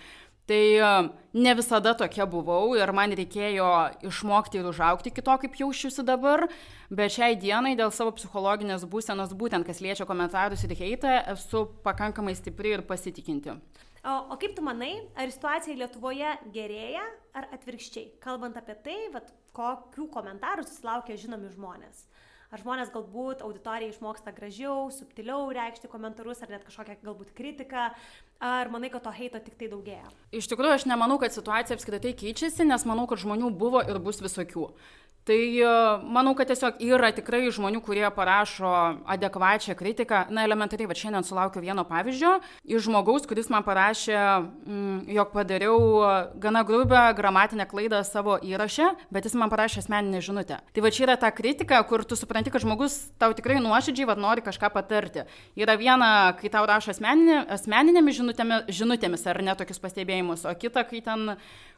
[0.49, 3.67] Tai e, ne visada tokia buvau ir man reikėjo
[4.09, 6.47] išmokti ir užaukti kito, kaip jaučiuosi dabar,
[6.89, 12.33] bet šiai dienai dėl savo psichologinės būsenos, būtent kas liečia komentarus ir heitą, esu pakankamai
[12.39, 13.59] stipri ir pasitikinti.
[13.99, 17.05] O, o kaip tu manai, ar situacija Lietuvoje gerėja
[17.37, 18.15] ar atvirkščiai?
[18.23, 22.07] Kalbant apie tai, vat, kokių komentarų susilaukia žinomi žmonės
[22.49, 27.89] ar žmonės galbūt auditorijai išmoksta gražiau, subtiliau reikšti komentarus, ar net kažkokią galbūt kritiką,
[28.39, 30.07] ar manai, kad to heito tik tai daugėja?
[30.35, 34.23] Iš tikrųjų, aš nemanau, kad situacija apskritai keičiasi, nes manau, kad žmonių buvo ir bus
[34.23, 34.69] visokių.
[35.27, 35.71] Tai e,
[36.09, 38.69] manau, kad tiesiog yra tikrai žmonių, kurie parašo
[39.13, 40.23] adekvačią kritiką.
[40.33, 42.37] Na, elementariai, va šiandien sulaukiu vieno pavyzdžio
[42.69, 45.77] iš žmogaus, kuris man parašė, mm, jog padariau
[46.41, 50.61] gana grubę gramatinę klaidą savo įrašę, bet jis man parašė asmeninę žinutę.
[50.73, 54.21] Tai va čia yra ta kritika, kur tu supranti, kad žmogus tau tikrai nuoširdžiai vad
[54.23, 55.27] nori kažką patarti.
[55.59, 60.87] Yra viena, kai tau rašo asmeninė, asmeninėmis žinutėmis, žinutėmis ar ne tokius pastebėjimus, o kita,
[60.89, 61.35] kai ten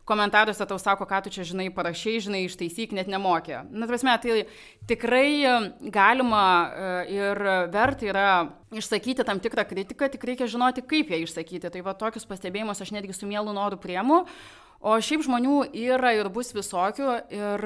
[0.08, 3.62] komentaruose tau sako, ką tu čia žinai, parašiai, žinai, ištaisyk, net nemokė.
[3.70, 4.46] Na, prasme, tai
[4.90, 5.54] tikrai e,
[5.94, 8.26] galima e, ir verta yra
[8.74, 11.72] išsakyti tam tikrą kritiką, tik reikia žinoti, kaip ją išsakyti.
[11.72, 14.24] Tai va tokius pastebėjimus aš netgi su mielu noru priemu,
[14.82, 17.12] O šiaip žmonių yra ir bus visokių.
[17.30, 17.66] Ir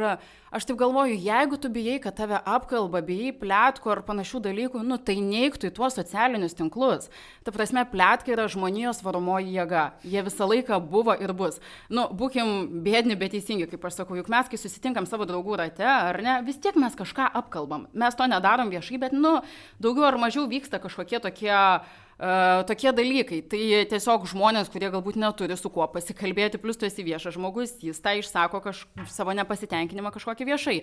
[0.55, 4.97] aš taip galvoju, jeigu tu bijai, kad tave apkalba, bijai plėtkų ar panašių dalykų, nu
[4.99, 7.07] tai neiktų į tuos socialinius tinklus.
[7.47, 9.85] Ta prasme, plėtka yra žmonijos varomoji jėga.
[10.03, 11.61] Jie visą laiką buvo ir bus.
[11.87, 15.87] Nu, būkim bėdni, bet teisingi, kaip aš sakau, juk mes, kai susitinkam savo draugų rate,
[15.87, 17.87] ar ne, vis tiek mes kažką apkalbam.
[17.95, 19.37] Mes to nedarom viešai, bet, nu,
[19.79, 23.41] daugiau ar mažiau vyksta kažkokie tokie Uh, tokie dalykai.
[23.51, 27.99] Tai tiesiog žmonės, kurie galbūt neturi su kuo pasikalbėti, plus tu esi viešas žmogus, jis
[28.03, 30.77] tą išsako kaž, savo nepasitenkinimą kažkokį viešai.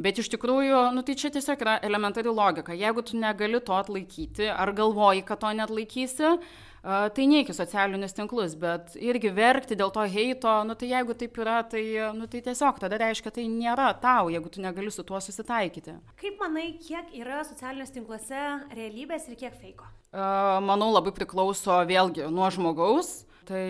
[0.00, 2.76] Bet iš tikrųjų, nu, tai čia tiesiog yra elementari logika.
[2.76, 7.56] Jeigu tu negali to atlaikyti, ar galvoji, kad to net laikysi, uh, tai neik į
[7.56, 11.82] socialinius tinklus, bet irgi verkti dėl to heito, nu tai jeigu taip yra, tai,
[12.16, 15.98] nu, tai tiesiog tada reiškia, tai nėra tau, jeigu tu negali su tuo susitaikyti.
[16.20, 18.44] Kaip manai, kiek yra socialiniuose tinkluose
[18.76, 19.88] realybės ir kiek feiko?
[20.12, 23.20] Manau, labai priklauso vėlgi nuo žmogaus.
[23.50, 23.60] Tai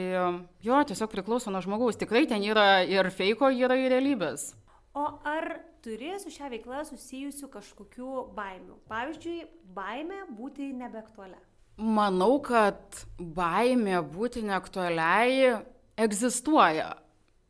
[0.60, 1.96] jo, tiesiog priklauso nuo žmogaus.
[1.96, 4.50] Tikrai ten yra ir feiko, yra ir realybės.
[4.92, 8.76] O ar turi su šia veikla susijusių kažkokių baimių?
[8.90, 9.38] Pavyzdžiui,
[9.72, 11.38] baimė būti nebeaktualia.
[11.80, 15.54] Manau, kad baimė būti neaktualiai
[16.00, 16.90] egzistuoja.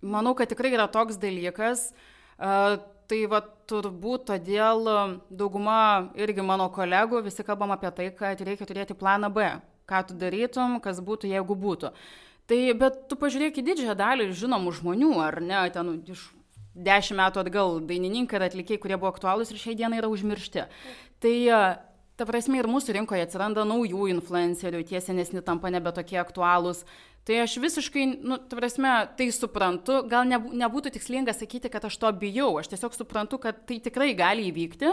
[0.06, 1.88] Manau, kad tikrai yra toks dalykas.
[2.38, 3.40] Tai va
[3.70, 4.86] turbūt todėl
[5.34, 9.50] dauguma irgi mano kolegų visi kalbam apie tai, kad reikia turėti planą B.
[9.90, 11.90] Ką tu darytum, kas būtų, jeigu būtų.
[12.46, 16.28] Tai bet tu pažiūrėk į didžiąją dalį žinomų žmonių, ar ne, ten iš
[16.74, 20.68] dešimt metų atgal dainininkai ir atlikėjai, kurie buvo aktualūs ir šiai dienai yra užmiršti.
[21.22, 21.34] Tai
[22.20, 26.82] Ta prasme, ir mūsų rinkoje atsiranda naujų influencerių, tie senesni tampa nebe tokie aktualūs.
[27.24, 32.10] Tai aš visiškai, nu, ta prasme, tai suprantu, gal nebūtų tikslinga sakyti, kad aš to
[32.20, 34.90] bijau, aš tiesiog suprantu, kad tai tikrai gali įvykti.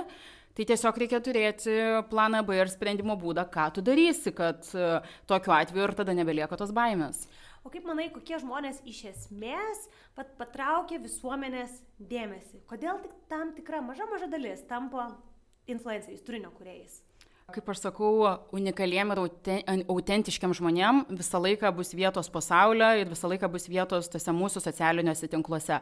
[0.56, 1.76] Tai tiesiog reikia turėti
[2.08, 6.56] planą B ir sprendimo būdą, ką tu darysi, kad uh, tokiu atveju ir tada nebelieka
[6.56, 7.26] tos baimės.
[7.68, 9.84] O kaip manai, kokie žmonės iš esmės
[10.16, 12.64] pat patraukia visuomenės dėmesį?
[12.72, 15.12] Kodėl tik tam tikra maža maža dalis tampa
[15.68, 17.04] influenceriais, turinio kuriejais?
[17.56, 19.20] Kaip aš sakau, unikaliem ir
[19.88, 25.30] autentiškiam žmonėm visą laiką bus vietos pasaulio ir visą laiką bus vietos tose mūsų socialiniuose
[25.32, 25.78] tinkluose.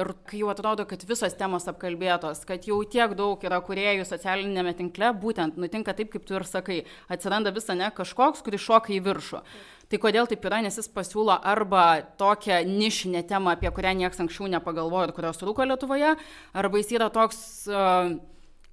[0.00, 4.72] Ir kai jau atrodo, kad visos temos apkalbėtos, kad jau tiek daug yra kuriejų socialinėme
[4.80, 6.78] tinkle, būtent nutinka taip, kaip tu ir sakai,
[7.12, 9.44] atsiranda visa ne kažkoks, kuris šoka į viršų.
[9.92, 14.48] Tai kodėl taip yra, nes jis pasiūlo arba tokią nišinę temą, apie kurią niekas anksčiau
[14.56, 16.16] nepagalvojo ir kurios rūko Lietuvoje,
[16.56, 18.14] arba jis yra toks uh,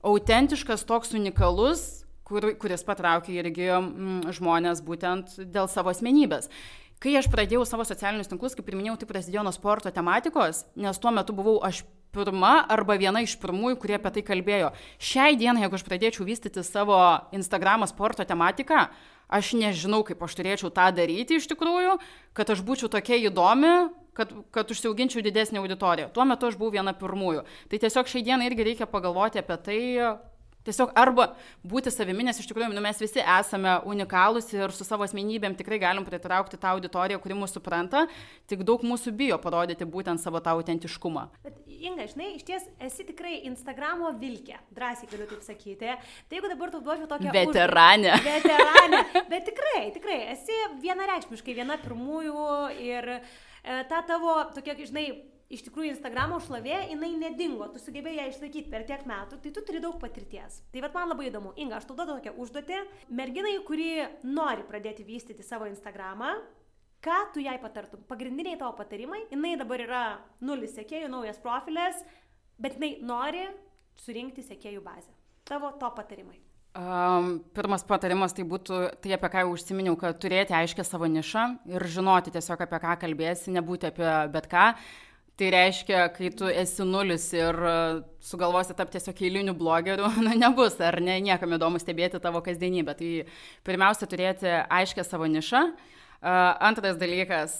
[0.07, 6.51] autentiškas, toks unikalus, kur, kuris patraukia irgi mm, žmonės būtent dėl savo asmenybės.
[6.97, 10.97] Kai aš pradėjau savo socialinius tinklus, kaip ir minėjau, tai prasidėjo nuo sporto tematikos, nes
[10.97, 11.83] tuo metu buvau aš
[12.15, 14.71] pirma arba viena iš pirmųjų, kurie apie tai kalbėjo.
[14.97, 16.97] Šiai dienai, jeigu aš pradėčiau vystyti savo
[17.37, 18.87] Instagramą sporto tematiką,
[19.29, 21.97] aš nežinau, kaip aš turėčiau tą daryti iš tikrųjų,
[22.37, 23.75] kad aš būčiau tokia įdomi,
[24.17, 26.09] kad, kad užsiauginčiau didesnį auditoriją.
[26.15, 27.45] Tuo metu aš buvau viena pirmųjų.
[27.69, 29.81] Tai tiesiog šiai dienai irgi reikia pagalvoti apie tai,
[30.67, 31.29] Tiesiog arba
[31.63, 35.79] būti savimi, nes iš tikrųjų nu, mes visi esame unikalūs ir su savo asmenybėm tikrai
[35.81, 38.05] galim pritraukti tą auditoriją, kuri mūsų supranta,
[38.51, 41.29] tik daug mūsų bijo parodyti būtent savo tą autentiškumą.
[41.47, 45.91] Bet Inga, žinai, iš ties esi tikrai Instagramo vilkė, drąsiai galiu taip sakyti.
[46.29, 47.33] Tai jeigu dabar tu duočiau tokią...
[47.35, 48.15] Veteranę.
[48.15, 48.25] Už...
[48.25, 49.01] Veteranę.
[49.31, 52.47] Bet tikrai, tikrai, esi vienareikšmiškai viena pirmųjų
[52.81, 53.19] ir e,
[53.91, 55.05] ta tavo tokia, žinai,
[55.53, 59.63] iš tikrųjų Instagramo šlovė, jinai nedingo, tu sugebėjai ją išlaikyti per tiek metų, tai tu
[59.65, 60.61] turi daug patirties.
[60.73, 62.81] Tai vad man labai įdomu, Inga, aš tau duodu tokią užduotį,
[63.15, 63.91] merginai, kuri
[64.27, 66.33] nori pradėti vystyti savo Instagramą,
[67.03, 68.03] ką tu jai patartum?
[68.09, 70.03] Pagrindiniai tavo patarimai, jinai dabar yra
[70.43, 72.03] nulis sekėjų, naujas profilis,
[72.59, 73.47] bet jinai nori
[74.03, 75.15] surinkti sekėjų bazę.
[75.47, 76.41] Tavo to patarimai.
[76.77, 81.45] Um, pirmas patarimas tai būtų tai, apie ką jau užsiminiau, kad turėti aiškę savo nišą
[81.71, 84.67] ir žinoti tiesiog apie ką kalbėsi, nebūti apie bet ką.
[85.37, 87.73] Tai reiškia, kai tu esi nulis ir e,
[88.25, 92.95] sugalvosi tapti tiesiog eiliniu blogeriu, na nebus, ar ne, niekam įdomu stebėti tavo kasdienybę.
[92.97, 93.11] Tai
[93.67, 95.61] pirmiausia, turėti aiškę savo nišą.
[95.69, 96.33] E,
[96.69, 97.59] antras dalykas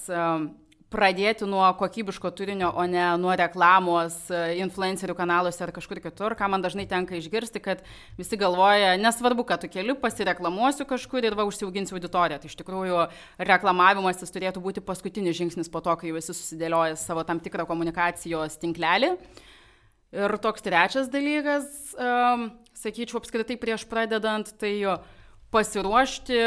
[0.94, 6.48] pradėti nuo kokybiško turinio, o ne nuo reklamos e, influencerių kanaluose ar kažkur kitur, ką
[6.52, 7.84] man dažnai tenka išgirsti, kad
[8.20, 12.40] visi galvoja, nesvarbu, kad tu keliu, pasireklamuosiu kažkur ir va užsiauginsiu auditoriją.
[12.40, 13.04] Tai iš tikrųjų
[13.52, 18.56] reklamavimas jis turėtų būti paskutinis žingsnis po to, kai visi susidėlioja savo tam tikrą komunikacijos
[18.64, 19.18] tinklelį.
[20.16, 21.68] Ir toks trečias dalykas,
[22.00, 22.48] um,
[22.80, 24.72] sakyčiau, apskritai prieš pradedant, tai
[25.52, 26.46] pasiruošti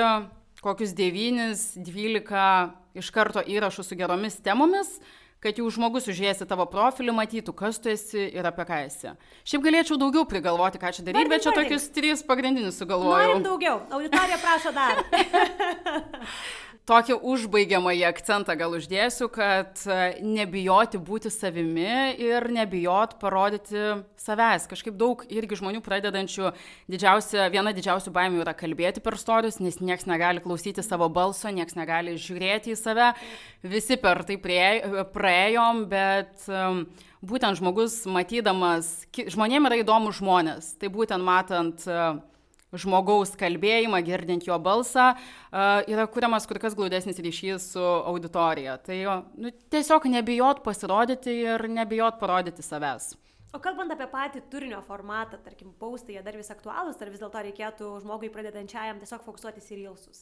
[0.65, 4.97] kokius 9-12 iš karto įrašų su geromis temomis,
[5.41, 9.15] kad jau žmogus užėjęs į tavo profilį matytų, kas tu esi ir apie ką esi.
[9.49, 13.31] Šiaip galėčiau daugiau prigalvoti, ką čia daryti, bet čia tokius trys pagrindinius sugalvojau.
[13.31, 15.01] Norim daugiau, auditorija prašo dar.
[16.91, 23.85] tokį užbaigiamąjį akcentą gal uždėsiu, kad e, nebijoti būti savimi ir nebijot parodyti
[24.19, 24.67] savęs.
[24.71, 26.51] Kažkaip daug irgi žmonių pradedančių,
[26.91, 31.79] didžiausia, viena didžiausių baimių yra kalbėti per storius, nes niekas negali klausyti savo balso, niekas
[31.79, 33.13] negali žiūrėti į save.
[33.63, 36.83] Visi per tai praėjom, bet um,
[37.23, 40.75] būtent žmogus matydamas, žmonėm yra įdomu žmonės.
[40.81, 42.19] Tai būtent matant uh,
[42.77, 45.13] žmogaus kalbėjimą, girdint jo balsą,
[45.91, 48.77] yra kuriamas kur kas glaudesnis ryšys su auditorija.
[48.85, 48.99] Tai
[49.35, 53.15] nu, tiesiog nebijot pasirodyti ir nebijot parodyti savęs.
[53.51, 57.41] O kalbant apie patį turinio formatą, tarkim, paustai, jie dar vis aktualūs, ar vis dėlto
[57.49, 60.21] reikėtų žmogui pradedančiajam tiesiog fokusuotis į reelsus?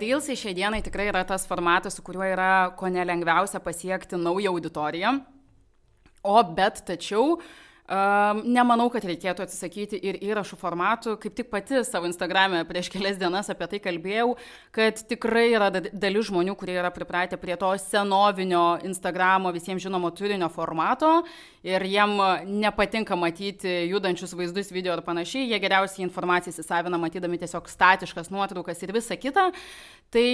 [0.00, 5.18] Reelsai šiai dienai tikrai yra tas formatas, su kuriuo yra ko nelengviausia pasiekti naują auditoriją.
[6.24, 7.44] O bet tačiau uh,
[7.90, 11.16] Nemanau, kad reikėtų atsisakyti ir įrašų formatų.
[11.20, 14.36] Kaip tik pati savo Instagram'e prieš kelias dienas apie tai kalbėjau,
[14.70, 20.46] kad tikrai yra dalis žmonių, kurie yra pripratę prie to senovinio Instagramo visiems žinomo turinio
[20.48, 21.24] formato
[21.66, 22.14] ir jiem
[22.62, 25.50] nepatinka matyti judančius vaizdus, video ir panašiai.
[25.50, 29.50] Jie geriausiai informaciją įsisavina matydami tiesiog statiškas nuotraukas ir visa kita.
[30.12, 30.24] Tai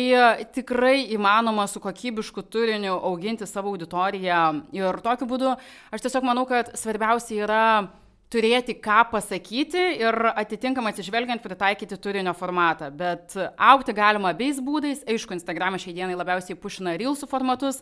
[0.52, 4.40] tikrai įmanoma su kokybišku turiniu auginti savo auditoriją
[4.74, 5.52] ir tokiu būdu
[5.94, 7.64] aš tiesiog manau, kad svarbiausia yra
[8.32, 12.90] turėti ką pasakyti ir atitinkamai atsižvelgiant pritaikyti turinio formatą.
[12.92, 15.00] Bet aukti galima abiais būdais.
[15.08, 17.80] Aišku, Instagram'e šiai dienai labiausiai pušina reelsų formatus,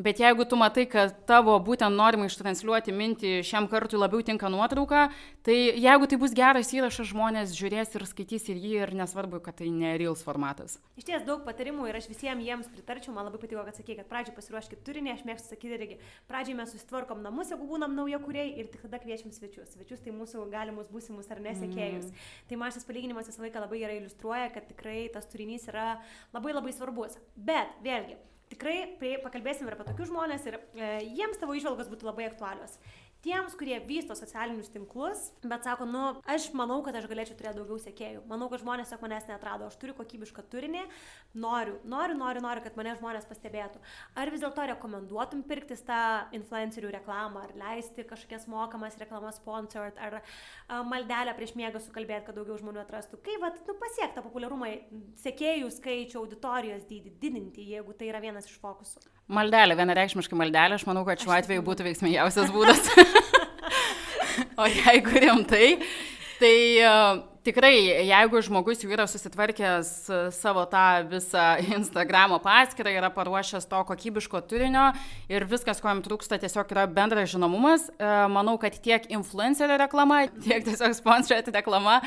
[0.00, 5.10] Bet jeigu tu matai, kad tavo būtent norima ištransliuoti mintį šiam kartui labiau tinka nuotrauka,
[5.44, 9.58] tai jeigu tai bus geras įrašas, žmonės žiūrės ir skaitys ir jį ir nesvarbu, kad
[9.60, 10.78] tai ne reels formatas.
[10.96, 14.08] Iš ties daug patarimų ir aš visiems jiems pritarčiau, man labai patiko, kad sakai, kad
[14.08, 16.00] pradžiai pasiruoškit turinį, aš mėgstu sakyti irgi,
[16.30, 19.76] pradžiai mes susitvarkom namus, jeigu būnam nauja kuriai ir tik tada kviečiam svečius.
[19.76, 22.08] Svečius tai mūsų galimus būsimus ar nesekėjus.
[22.08, 22.26] Mm.
[22.48, 25.96] Tai man šis palyginimas visą laiką labai gerai iliustruoja, kad tikrai tas turinys yra
[26.32, 27.18] labai labai svarbus.
[27.36, 28.16] Bet vėlgi,
[28.52, 28.76] tikrai
[29.24, 32.76] pakalbėsim ir apie tokius žmonės ir e, jiems tavo išvalgos būtų labai aktualios.
[33.22, 37.78] Tiems, kurie vysto socialinius tinklus, bet sako, nu, aš manau, kad aš galėčiau turėti daugiau
[37.82, 38.24] sekėjų.
[38.30, 40.82] Manau, kad žmonės tiesiog manęs netrado, aš turiu kokybišką turinį,
[41.44, 43.82] noriu, noriu, noriu, noriu, kad mane žmonės pastebėtų.
[44.18, 46.00] Ar vis dėlto rekomenduotum pirktis tą
[46.34, 50.18] influencerių reklamą, ar leisti kažkokias mokamas reklamas sponsored, ar
[50.90, 53.22] maldelę prieš miegą sukalbėti, kad daugiau žmonių atrastų.
[53.22, 54.72] Kaip, vat, nu, pasiekti tą populiarumą,
[55.22, 59.06] sekėjų skaičių, auditorijos dydį didinti, jeigu tai yra vienas iš fokusų.
[59.30, 62.88] Maldelė, vienareikšmiškai maldelė, aš manau, kad šiuo atveju būtų veiksmingiausias būdas.
[64.60, 65.68] o jeigu rimtai,
[66.42, 67.74] tai uh, tikrai,
[68.08, 69.90] jeigu žmogus jau yra susitvarkęs
[70.34, 71.44] savo tą visą
[71.76, 74.88] Instagramo paskyrą, yra paruošęs to kokybiško turinio
[75.30, 80.24] ir viskas, ko jam trūksta, tiesiog yra bendras žinomumas, uh, manau, kad tiek influencerio reklama,
[80.42, 82.00] tiek tiesiog sponsored reklama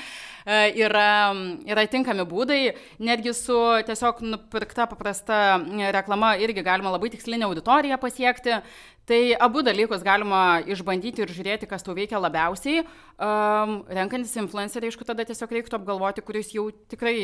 [0.46, 1.34] yra,
[1.66, 2.60] yra tinkami būdai,
[3.02, 5.58] netgi su tiesiog nupirkta paprasta
[5.96, 8.60] reklama irgi galima labai tikslinę auditoriją pasiekti.
[9.06, 12.82] Tai abu dalykus galima išbandyti ir žiūrėti, kas tau veikia labiausiai.
[13.22, 17.20] Um, renkantis influencerį, aišku, tada tiesiog reiktų apgalvoti, kuris jau tikrai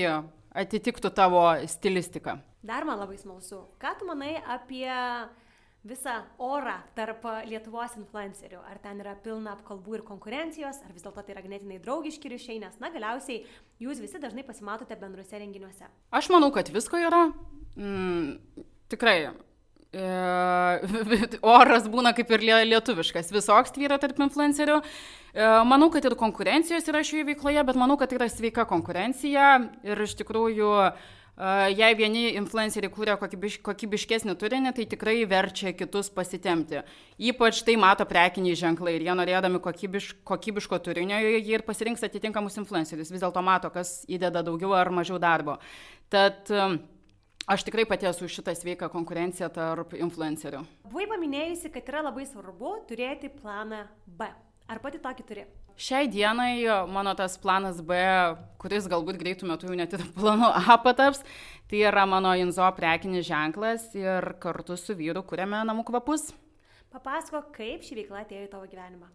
[0.53, 2.37] atitiktų tavo stilistiką.
[2.61, 4.85] Dar man labai smalsu, ką tu manai apie
[5.81, 8.61] visą orą tarp Lietuvos influencerių?
[8.69, 12.61] Ar ten yra pilna apkalbų ir konkurencijos, ar vis dėlto tai yra ganėtinai draugiški ryšiai,
[12.61, 13.41] nes, na, galiausiai
[13.81, 15.89] jūs visi dažnai pasimatote bendruose renginiuose.
[16.13, 17.31] Aš manau, kad visko yra.
[17.73, 19.31] Mm, tikrai
[21.59, 24.77] oras būna kaip ir lietuviškas, visoks tvyra tarp influencerių.
[24.79, 30.03] E, manau, kad ir konkurencijos yra šioje veikloje, bet manau, kad yra sveika konkurencija ir
[30.05, 30.93] iš tikrųjų, e,
[31.75, 36.85] jei vieni influenceriai kūrė kokybiš, kokybiškesnį turinį, tai tikrai verčia kitus pasitemti.
[37.19, 42.55] Ypač tai mato prekiniai ženklai ir jie norėdami kokybiš, kokybiško turinio, jie ir pasirinks atitinkamus
[42.63, 43.11] influencerius.
[43.11, 45.59] Vis dėlto mato, kas įdeda daugiau ar mažiau darbo.
[46.11, 46.47] Tad
[47.51, 50.61] Aš tikrai pati esu šitą sveiką konkurenciją tarp influencerių.
[50.87, 54.29] Buvai paminėjusi, kad yra labai svarbu turėti planą B.
[54.71, 55.43] Ar pati tokį turi?
[55.75, 57.97] Šiai dienai mano tas planas B,
[58.61, 61.25] kuris galbūt greitų metų jau net ir planu A pataps,
[61.67, 66.29] tai yra mano Inzo prekinis ženklas ir kartu su vyru kuriame namų kvapus.
[66.95, 69.11] Papasako, kaip ši veikla atėjo į tavo gyvenimą.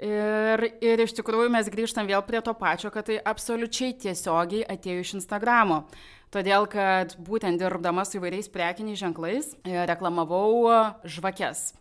[0.00, 5.02] Ir, ir iš tikrųjų mes grįžtam vėl prie to pačio, kad tai absoliučiai tiesiogiai atėjo
[5.04, 5.82] iš Instagramo.
[6.30, 10.70] Todėl, kad būtent dirbdama su įvairiais prekiniais ženklais e, reklamavau
[11.02, 11.72] žvakes.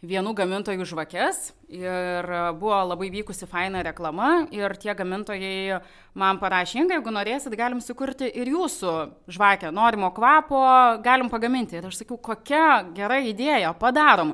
[0.00, 5.82] Vienų gamintojų žvakes ir buvo labai vykusi faina reklama ir tie gamintojai
[6.16, 8.94] man parašė, Inga, jeigu norėsit, galim sukurti ir jūsų
[9.28, 10.62] žvakę, norimo kvapo,
[11.04, 11.76] galim pagaminti.
[11.76, 12.64] Ir aš sakiau, kokia
[12.96, 14.32] gera idėja, padarom.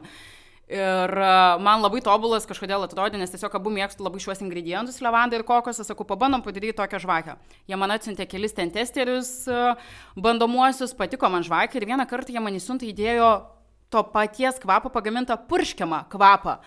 [0.67, 1.27] Ir e,
[1.63, 5.85] man labai tobulas kažkodėl atrodė, nes tiesiog abu mėgstu labai šiuos ingredientus, levandą ir kokosą,
[5.87, 7.37] sakau, pabandom padaryti tokią žvakę.
[7.71, 9.77] Jie man atsiuntė kelis ten testerius, e,
[10.19, 13.31] bandomuosius, patiko man žvakę ir vieną kartą jie man įsiuntė įdėjo
[13.95, 16.59] to paties kvapo pagamintą purškiamą kvapą.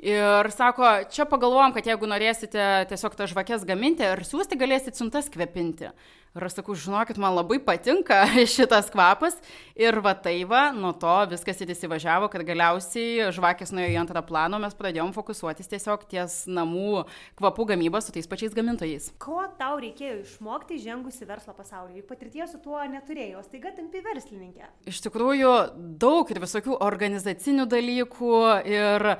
[0.00, 5.28] Ir sako, čia pagalvojom, kad jeigu norėsite tiesiog tą žvakės gaminti ir siūsti, galėsite siuntas
[5.32, 5.88] kvepinti.
[6.36, 8.18] Ir aš sakau, žinokit, man labai patinka
[8.54, 9.38] šitas kvapas.
[9.72, 14.20] Ir va tai va, nuo to viskas ir įsivažiavo, kad galiausiai žvakės nuėjo į antrą
[14.26, 17.06] planą, mes pradėjom fokusuotis tiesiog ties namų
[17.40, 19.08] kvapų gamybą su tais pačiais gamintojais.
[19.22, 22.02] Ko tau reikėjo išmokti žengusi verslo pasaulyje?
[22.02, 24.68] Juk patirties su tuo neturėjau, staiga tampi verslininkė.
[24.92, 25.56] Iš tikrųjų,
[26.04, 28.40] daug ir visokių organizacinių dalykų
[28.76, 29.12] ir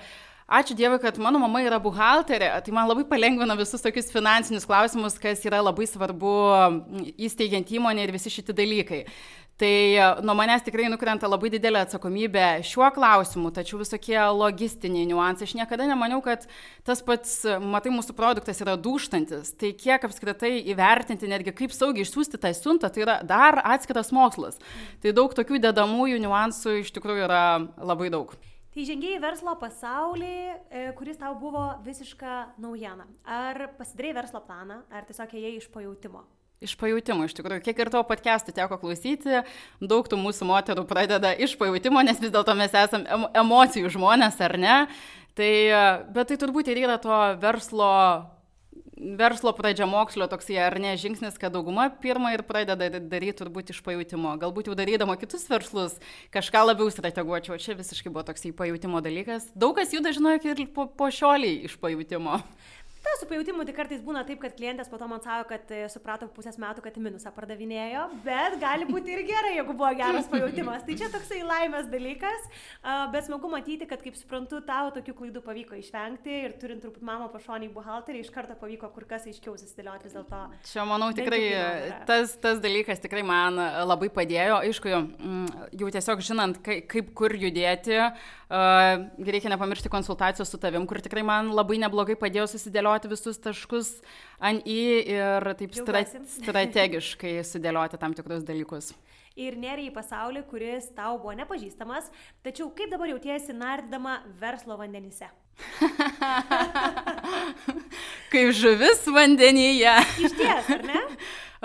[0.47, 5.17] Ačiū Dievui, kad mano mama yra buhalterė, tai man labai palengvina visus tokius finansinius klausimus,
[5.19, 6.35] kas yra labai svarbu
[7.19, 9.01] įsteigiant įmonę ir visi šitie dalykai.
[9.59, 15.49] Tai e, nuo manęs tikrai nukrenta labai didelė atsakomybė šiuo klausimu, tačiau visokie logistiniai niuansai.
[15.49, 16.45] Aš niekada nemaniau, kad
[16.87, 19.55] tas pats, matai, mūsų produktas yra duštantis.
[19.59, 24.61] Tai kiek apskritai įvertinti, netgi kaip saugiai išsiųsti tą siuntą, tai yra dar atskiras mokslas.
[25.03, 27.47] Tai daug tokių dedamųjų niuansų iš tikrųjų yra
[27.81, 28.37] labai daug.
[28.77, 30.35] Tai žengėjai verslo pasaulį,
[30.69, 33.07] e, kuris tau buvo visiška naujiena.
[33.25, 36.21] Ar pasidarai verslo planą, ar tiesiog ėjai iš pajūtimo?
[36.61, 39.41] Iš pajūtimo, iš tikrųjų, kiek ir tavo podcastų teko klausyti,
[39.81, 44.59] daug tų mūsų moterų pradeda iš pajūtimo, nes vis dėlto mes esame emocijų žmonės, ar
[44.61, 44.77] ne?
[45.33, 47.89] Tai, e, bet tai turbūt ir yra to verslo
[48.97, 53.83] verslo pradžia mokslo toksai ar ne žingsnis, kad dauguma pirmą ir pradeda daryti turbūt iš
[53.85, 54.37] pajūtimo.
[54.41, 55.99] Galbūt jau darydama kitus verslus
[56.35, 57.61] kažką labiau strateguočiau.
[57.61, 59.51] Čia visiškai buvo toksai pajūtimo dalykas.
[59.55, 62.41] Daug kas jų dažnai ir po, po šioliai iš pajūtimo.
[63.07, 65.85] Ta, su pajūtimu tai kartais būna taip, kad klientės po to man savo, kad e,
[65.93, 70.83] suprato pusės metų, kad minusą pardavinėjo, bet gali būti ir gerai, jeigu buvo geras pajūtimas.
[70.87, 72.49] Tai čia toksai laimės dalykas,
[73.13, 77.29] bet smagu matyti, kad, kaip suprantu, tau tokių klaidų pavyko išvengti ir turint truputį mamą
[77.31, 80.43] pašonį buhalterį, iš karto pavyko kur kas aiškiau susidėlioti vis dėlto.
[80.67, 81.43] Čia, manau, tikrai
[82.11, 84.59] tas, tas dalykas tikrai man labai padėjo.
[84.67, 84.91] Aišku,
[85.79, 88.03] jau tiesiog žinant, kaip kur judėti,
[88.51, 93.99] reikia nepamiršti konsultacijos su tavim, kur tikrai man labai neblogai padėjo susidėlioti visus taškus
[94.41, 98.95] ant į ir taip stra strategiškai sudėlioti tam tikrus dalykus.
[99.37, 102.09] Ir nėra į pasaulį, kuris tau buvo nepažįstamas,
[102.41, 105.29] tačiau kaip dabar jautiesi nardama verslo vandenyse?
[108.33, 109.99] kaip žuvis vandenyje.
[110.25, 111.05] Iš ties, ar ne?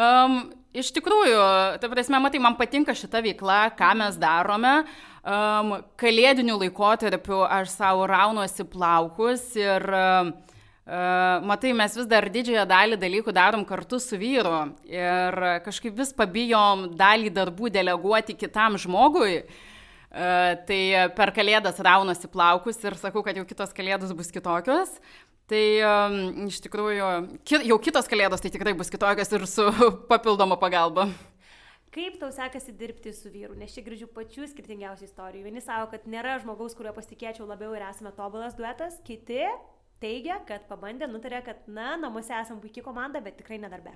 [0.01, 0.37] Um,
[0.71, 1.41] iš tikrųjų,
[1.83, 4.71] ta prasme, matai, man patinka šita veikla, ką mes darome.
[5.21, 10.31] Um, kalėdiniu laikotarpiu aš savo raunuosi plaukus ir uh,
[10.85, 16.89] matai, mes vis dar didžiąją dalį dalykų darom kartu su vyru ir kažkaip vis pabijom
[16.97, 19.43] dalį darbų deleguoti kitam žmogui.
[20.11, 20.81] Tai
[21.15, 24.97] per kalėdas raunosi plaukus ir sakau, kad jau kitos kalėdos bus kitokios.
[25.47, 25.65] Tai
[26.47, 27.07] iš tikrųjų,
[27.67, 29.67] jau kitos kalėdos tai tikrai bus kitokios ir su
[30.11, 31.09] papildoma pagalba.
[31.91, 33.51] Kaip tau sekasi dirbti su vyru?
[33.59, 35.43] Nes čia girdžiu pačių skirtingiausių istorijų.
[35.43, 39.43] Vieni savo, kad nėra žmogaus, kuriuo pasitikėčiau labiau ir esame tobulas duetas, kiti
[40.01, 43.93] teigia, kad pabandė, nutarė, kad, na, namuose esame puikia komanda, bet tikrai nedarbe.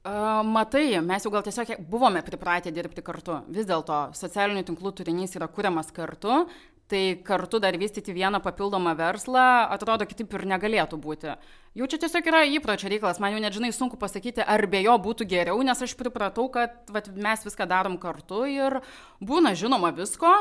[0.00, 3.42] Uh, matai, mes jau gal tiesiog buvome pripratę dirbti kartu.
[3.52, 6.46] Vis dėlto socialinių tinklų turinys yra kuriamas kartu,
[6.90, 9.42] tai kartu dar vystyti vieną papildomą verslą,
[9.76, 11.34] atrodo, kitaip ir negalėtų būti.
[11.76, 15.28] Jau čia tiesiog yra įpročio reikalas, man jau nežinai sunku pasakyti, ar be jo būtų
[15.28, 18.80] geriau, nes aš pripratau, kad vat, mes viską darom kartu ir
[19.20, 20.32] būna žinoma visko,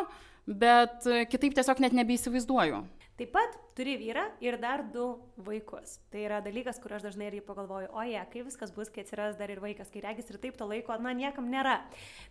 [0.48, 2.82] bet kitaip tiesiog net nebeįsivaizduoju.
[3.20, 5.98] Taip pat turi vyrą ir dar du vaikus.
[6.08, 9.36] Tai yra dalykas, kur aš dažnai irgi pagalvoju, o jie, kai viskas bus, kai atsiras
[9.36, 11.82] dar ir vaikas, kai regis ir taip to laiko, na, niekam nėra.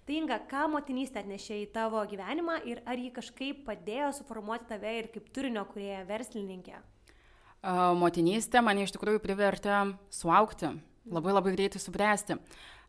[0.09, 4.95] Tai Inga, ką motinystė atnešė į tavo gyvenimą ir ar ji kažkaip padėjo suformuoti tave
[5.03, 6.80] ir kaip turinio kurieja verslininkė?
[8.01, 10.72] Motinystė mane iš tikrųjų privertė suaukti,
[11.05, 12.41] labai labai greitai subręsti.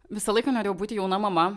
[0.08, 1.50] Visą laiką norėjau būti jauna mama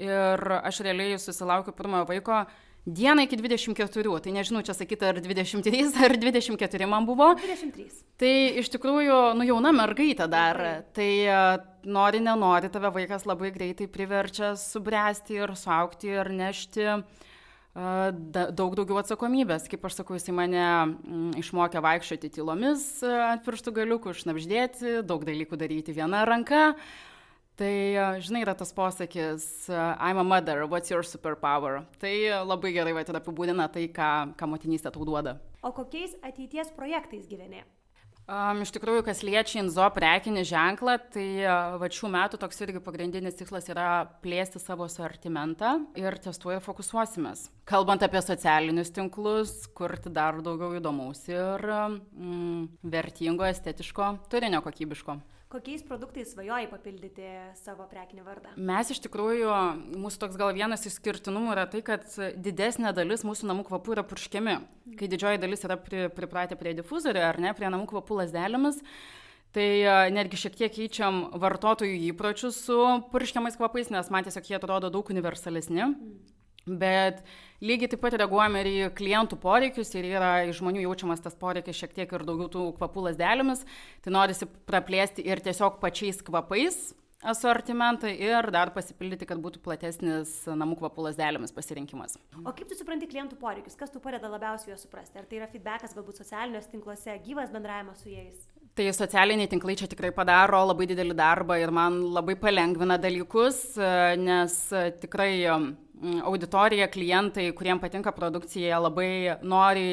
[0.00, 2.46] ir aš realiai susilaukiu pirmojo vaiko
[2.86, 7.34] Dieną iki 24, tai nežinau, čia sakyti, ar 23 ar 24 man buvo.
[7.36, 7.88] 23.
[8.20, 10.60] Tai iš tikrųjų, nu jauna mergaitė dar,
[10.96, 11.40] tai e,
[11.84, 16.88] nori, nenori, tave vaikas labai greitai priverčia subręsti ir suaukti ir nešti
[17.74, 19.68] da, daug daugiau atsakomybės.
[19.70, 25.24] Kaip aš sakau, jisai mane mm, išmokė vaikščioti tylomis e, ant pirštų galiukų, išnapždėti, daug
[25.26, 26.74] dalykų daryti viena ranka.
[27.60, 31.82] Tai, žinai, yra tas posakis, I'm a mother, what's your superpower?
[32.00, 32.12] Tai
[32.48, 35.36] labai gerai va, apibūdina tai, ką, ką motinystė tau duoda.
[35.60, 37.60] O kokiais ateities projektais gyveni?
[38.30, 41.26] Um, iš tikrųjų, kas liečia Inzo prekinį ženklą, tai
[41.82, 46.62] va šių metų toks irgi pagrindinis tikslas yra plėsti savo sortimentą ir ties tuo ir
[46.64, 47.50] fokusuosimės.
[47.68, 55.18] Kalbant apie socialinius tinklus, kurti dar daugiau įdomaus ir mm, vertingo, estetiško, turinio kokybiško.
[55.50, 57.26] Kokiais produktais svajoji papildyti
[57.58, 58.52] savo prekinį vardą?
[58.54, 59.48] Mes iš tikrųjų,
[59.98, 62.04] mūsų toks gal vienas išskirtinumų yra tai, kad
[62.38, 64.54] didesnė dalis mūsų namų kvapų yra purškiami.
[65.00, 68.78] Kai didžioji dalis yra pri, pripratę prie difuzorio ar ne, prie namų kvapų lasdelėmis.
[69.50, 69.68] Tai
[70.14, 72.78] netgi šiek tiek keičiam vartotojų įpročius su
[73.10, 75.88] purškiamais kvapais, nes man tiesiog jie atrodo daug universalesni.
[75.88, 76.39] Mm.
[76.68, 77.22] Bet
[77.64, 81.78] lygiai taip pat reaguojame ir į klientų poreikius ir yra iš žmonių jaučiamas tas poreikis
[81.80, 83.64] šiek tiek ir daugiau tų kvapų lasdelėmis.
[84.04, 86.90] Tai norisi praplėsti ir tiesiog pačiais kvapais
[87.20, 92.16] asortimentą ir dar pasipildyti, kad būtų platesnis namų kvapų lasdelėmis pasirinkimas.
[92.40, 93.76] O kaip tu supranti klientų poreikius?
[93.76, 95.20] Kas tu padeda labiausiai juos suprasti?
[95.20, 98.48] Ar tai yra feedbackas galbūt socialiniuose tinkluose, gyvas bendravimas su jais?
[98.78, 103.74] Tai socialiniai tinklai čia tikrai padaro labai didelį darbą ir man labai palengvina dalykus,
[104.22, 104.56] nes
[105.02, 105.32] tikrai
[106.24, 109.90] auditorija, klientai, kuriems patinka produkcija, labai nori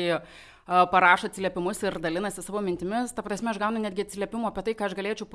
[0.67, 3.13] parašo atsiliepimus ir dalinasi savo mintimis.
[3.15, 5.27] Ta prasme, aš gaunu netgi atsiliepimų apie tai, ką aš galėčiau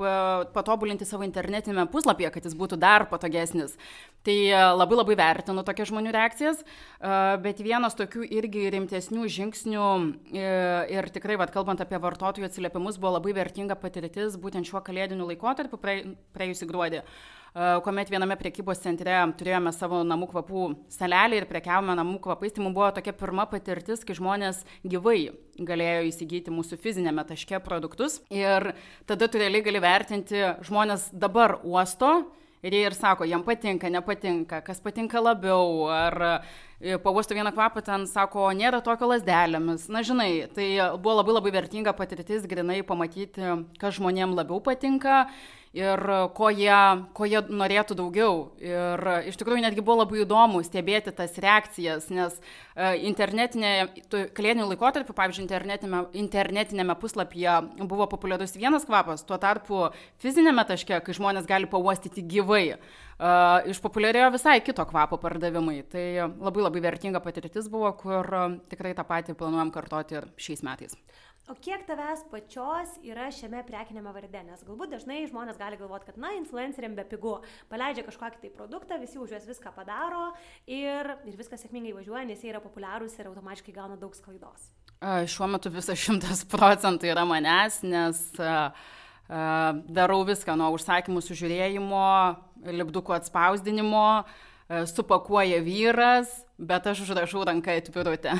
[0.53, 3.73] patobulinti savo internetinėme puslapyje, kad jis būtų dar patogesnis.
[4.23, 4.37] Tai
[4.77, 6.61] labai labai vertinu tokias žmonių reakcijas,
[7.41, 9.89] bet vienas tokių irgi rimtesnių žingsnių
[10.37, 15.81] ir tikrai, vad, kalbant apie vartotojų atsiliepimus, buvo labai vertinga patirtis būtent šiuo kalėdiniu laikotarpiu
[15.81, 17.07] praėjusį gruodį
[17.53, 22.73] kuomet viename priekybos centre turėjome savo namų kvapų salelį ir prekiavome namų kvapais, tai mums
[22.73, 25.19] buvo tokia pirma patirtis, kai žmonės gyvai
[25.61, 28.21] galėjo įsigyti mūsų fizinėme taške produktus.
[28.33, 28.73] Ir
[29.09, 32.23] tada tu realiai gali vertinti žmonės dabar uosto
[32.63, 36.43] ir jie ir sako, jam patinka, nepatinka, kas patinka labiau, ar
[37.03, 39.89] pauosto vieną kvapą, ten sako, nėra tokio lasdelėmis.
[39.93, 45.27] Na, žinai, tai buvo labai labai vertinga patirtis, grinai pamatyti, kas žmonėm labiau patinka
[45.73, 46.01] ir
[46.37, 46.79] ko jie,
[47.17, 48.35] ko jie norėtų daugiau.
[48.61, 53.71] Ir iš tikrųjų netgi buvo labai įdomu stebėti tas reakcijas, nes e, internetinė,
[54.37, 59.87] kalėdinių laikotarpių, pavyzdžiui, internetinėme, internetinėme puslapyje buvo populiarus vienas kvapas, tuo tarpu
[60.21, 62.77] fizinėme taške, kai žmonės gali pauostyti gyvai,
[63.73, 65.81] išpopuliarėjo visai kito kvapo pardavimai.
[65.89, 68.29] Tai labai labai vertinga patirtis buvo, kur
[68.69, 70.97] tikrai tą patį planuojam kartoti ir šiais metais.
[71.51, 74.39] O kiek tavęs pačios yra šiame prekinėme varde?
[74.47, 77.33] Nes galbūt dažnai žmonės gali galvoti, kad, na, influenceriam be pigų,
[77.67, 80.29] paleidžia kažkokį tai produktą, visi už juos viską padaro
[80.63, 84.71] ir, ir viskas sėkmingai važiuoja, nes jie yra populiarūs ir automatiškai gauna daug sklaidos.
[85.03, 88.23] Šiuo metu visas šimtas procentų yra manęs, nes
[89.27, 92.07] darau viską nuo užsakymų sužiūrėjimo,
[92.71, 94.07] lipdukų atspausdinimo,
[94.95, 98.39] supakuoja vyras, bet aš užrašau ranką į tvirutę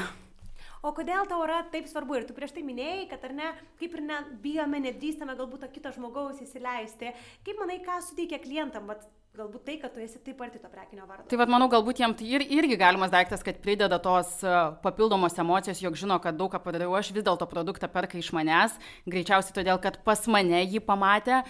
[0.84, 3.98] o kodėl tau yra taip svarbu ir tu prieš tai minėjai, kad ar ne, kaip
[3.98, 7.16] ir nebijome, nedrįstame galbūt to kito žmogaus įsileisti.
[7.48, 11.08] Kaip manai, ką suteikia klientam, vat, galbūt tai, kad tu esi taip arti to prekinio
[11.10, 11.26] vardo.
[11.32, 14.52] Tai vad manau, galbūt jiems tai ir, irgi galimas daiktas, kad prideda tos e,
[14.84, 18.76] papildomos emocijos, jog žino, kad daug ką padariau, aš vis dėlto produktą perka iš manęs,
[19.10, 21.42] greičiausiai todėl, kad pas mane jį pamatė,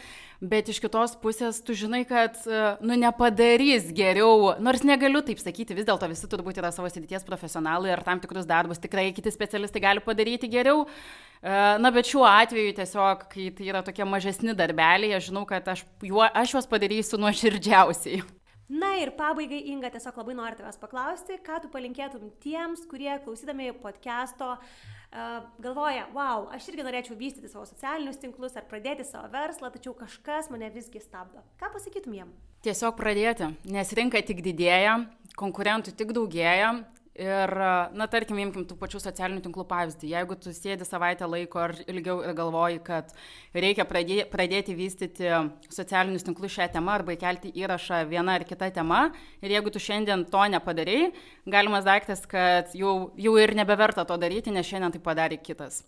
[0.43, 5.75] bet iš kitos pusės tu žinai, kad, e, nu, nepadarys geriau, nors negaliu taip sakyti,
[5.77, 9.83] vis dėlto visi turbūt yra savo srities profesionalai ir tam tikrus darbus tikrai kiti specialistai
[9.83, 10.83] gali padaryti geriau.
[10.83, 15.67] E, na, bet šiuo atveju tiesiog, kai tai yra tokie mažesni darbeliai, aš žinau, kad
[15.71, 18.23] aš, juo, aš juos padarysiu nuoširdžiausiai.
[18.71, 23.73] Na ir pabaigai, Inga, tiesiog labai noriu tavęs paklausti, ką tu palinkėtum tiems, kurie klausydami
[23.81, 29.67] podcast'o uh, galvoja, wow, aš irgi norėčiau vystyti savo socialinius tinklus ar pradėti savo verslą,
[29.73, 31.43] tačiau kažkas mane visgi stabdo.
[31.59, 32.31] Ką pasakytum jiem?
[32.63, 34.95] Tiesiog pradėti, nes rinka tik didėja,
[35.35, 36.71] konkurentų tik daugėja
[37.13, 37.51] Ir,
[37.93, 40.07] na, tarkim, imkim tų pačių socialinių tinklų pavyzdį.
[40.15, 43.11] Jeigu tu sėdi savaitę laiko ar ilgiau ir galvoji, kad
[43.53, 45.29] reikia pradėti, pradėti vystyti
[45.69, 49.03] socialinius tinklus šią temą arba įkelti įrašą vieną ar kitą temą,
[49.45, 51.11] ir jeigu tu šiandien to nepadarėjai,
[51.53, 55.83] galimas daiktas, kad jau, jau ir nebeverta to daryti, nes šiandien tai padarė kitas.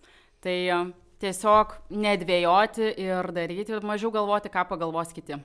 [0.46, 0.60] Tai
[1.26, 5.42] tiesiog nedvėjoti ir daryti ir mažiau galvoti, ką pagalvos kiti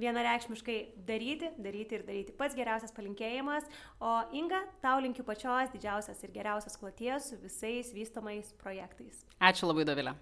[0.00, 0.78] vienareikšmiškai
[1.08, 2.34] daryti, daryti ir daryti.
[2.38, 3.68] Pats geriausias palinkėjimas.
[4.00, 9.24] O Inga, tau linkiu pačios didžiausias ir geriausias kloties su visais vystomais projektais.
[9.40, 10.16] Ačiū labai, Dovilė.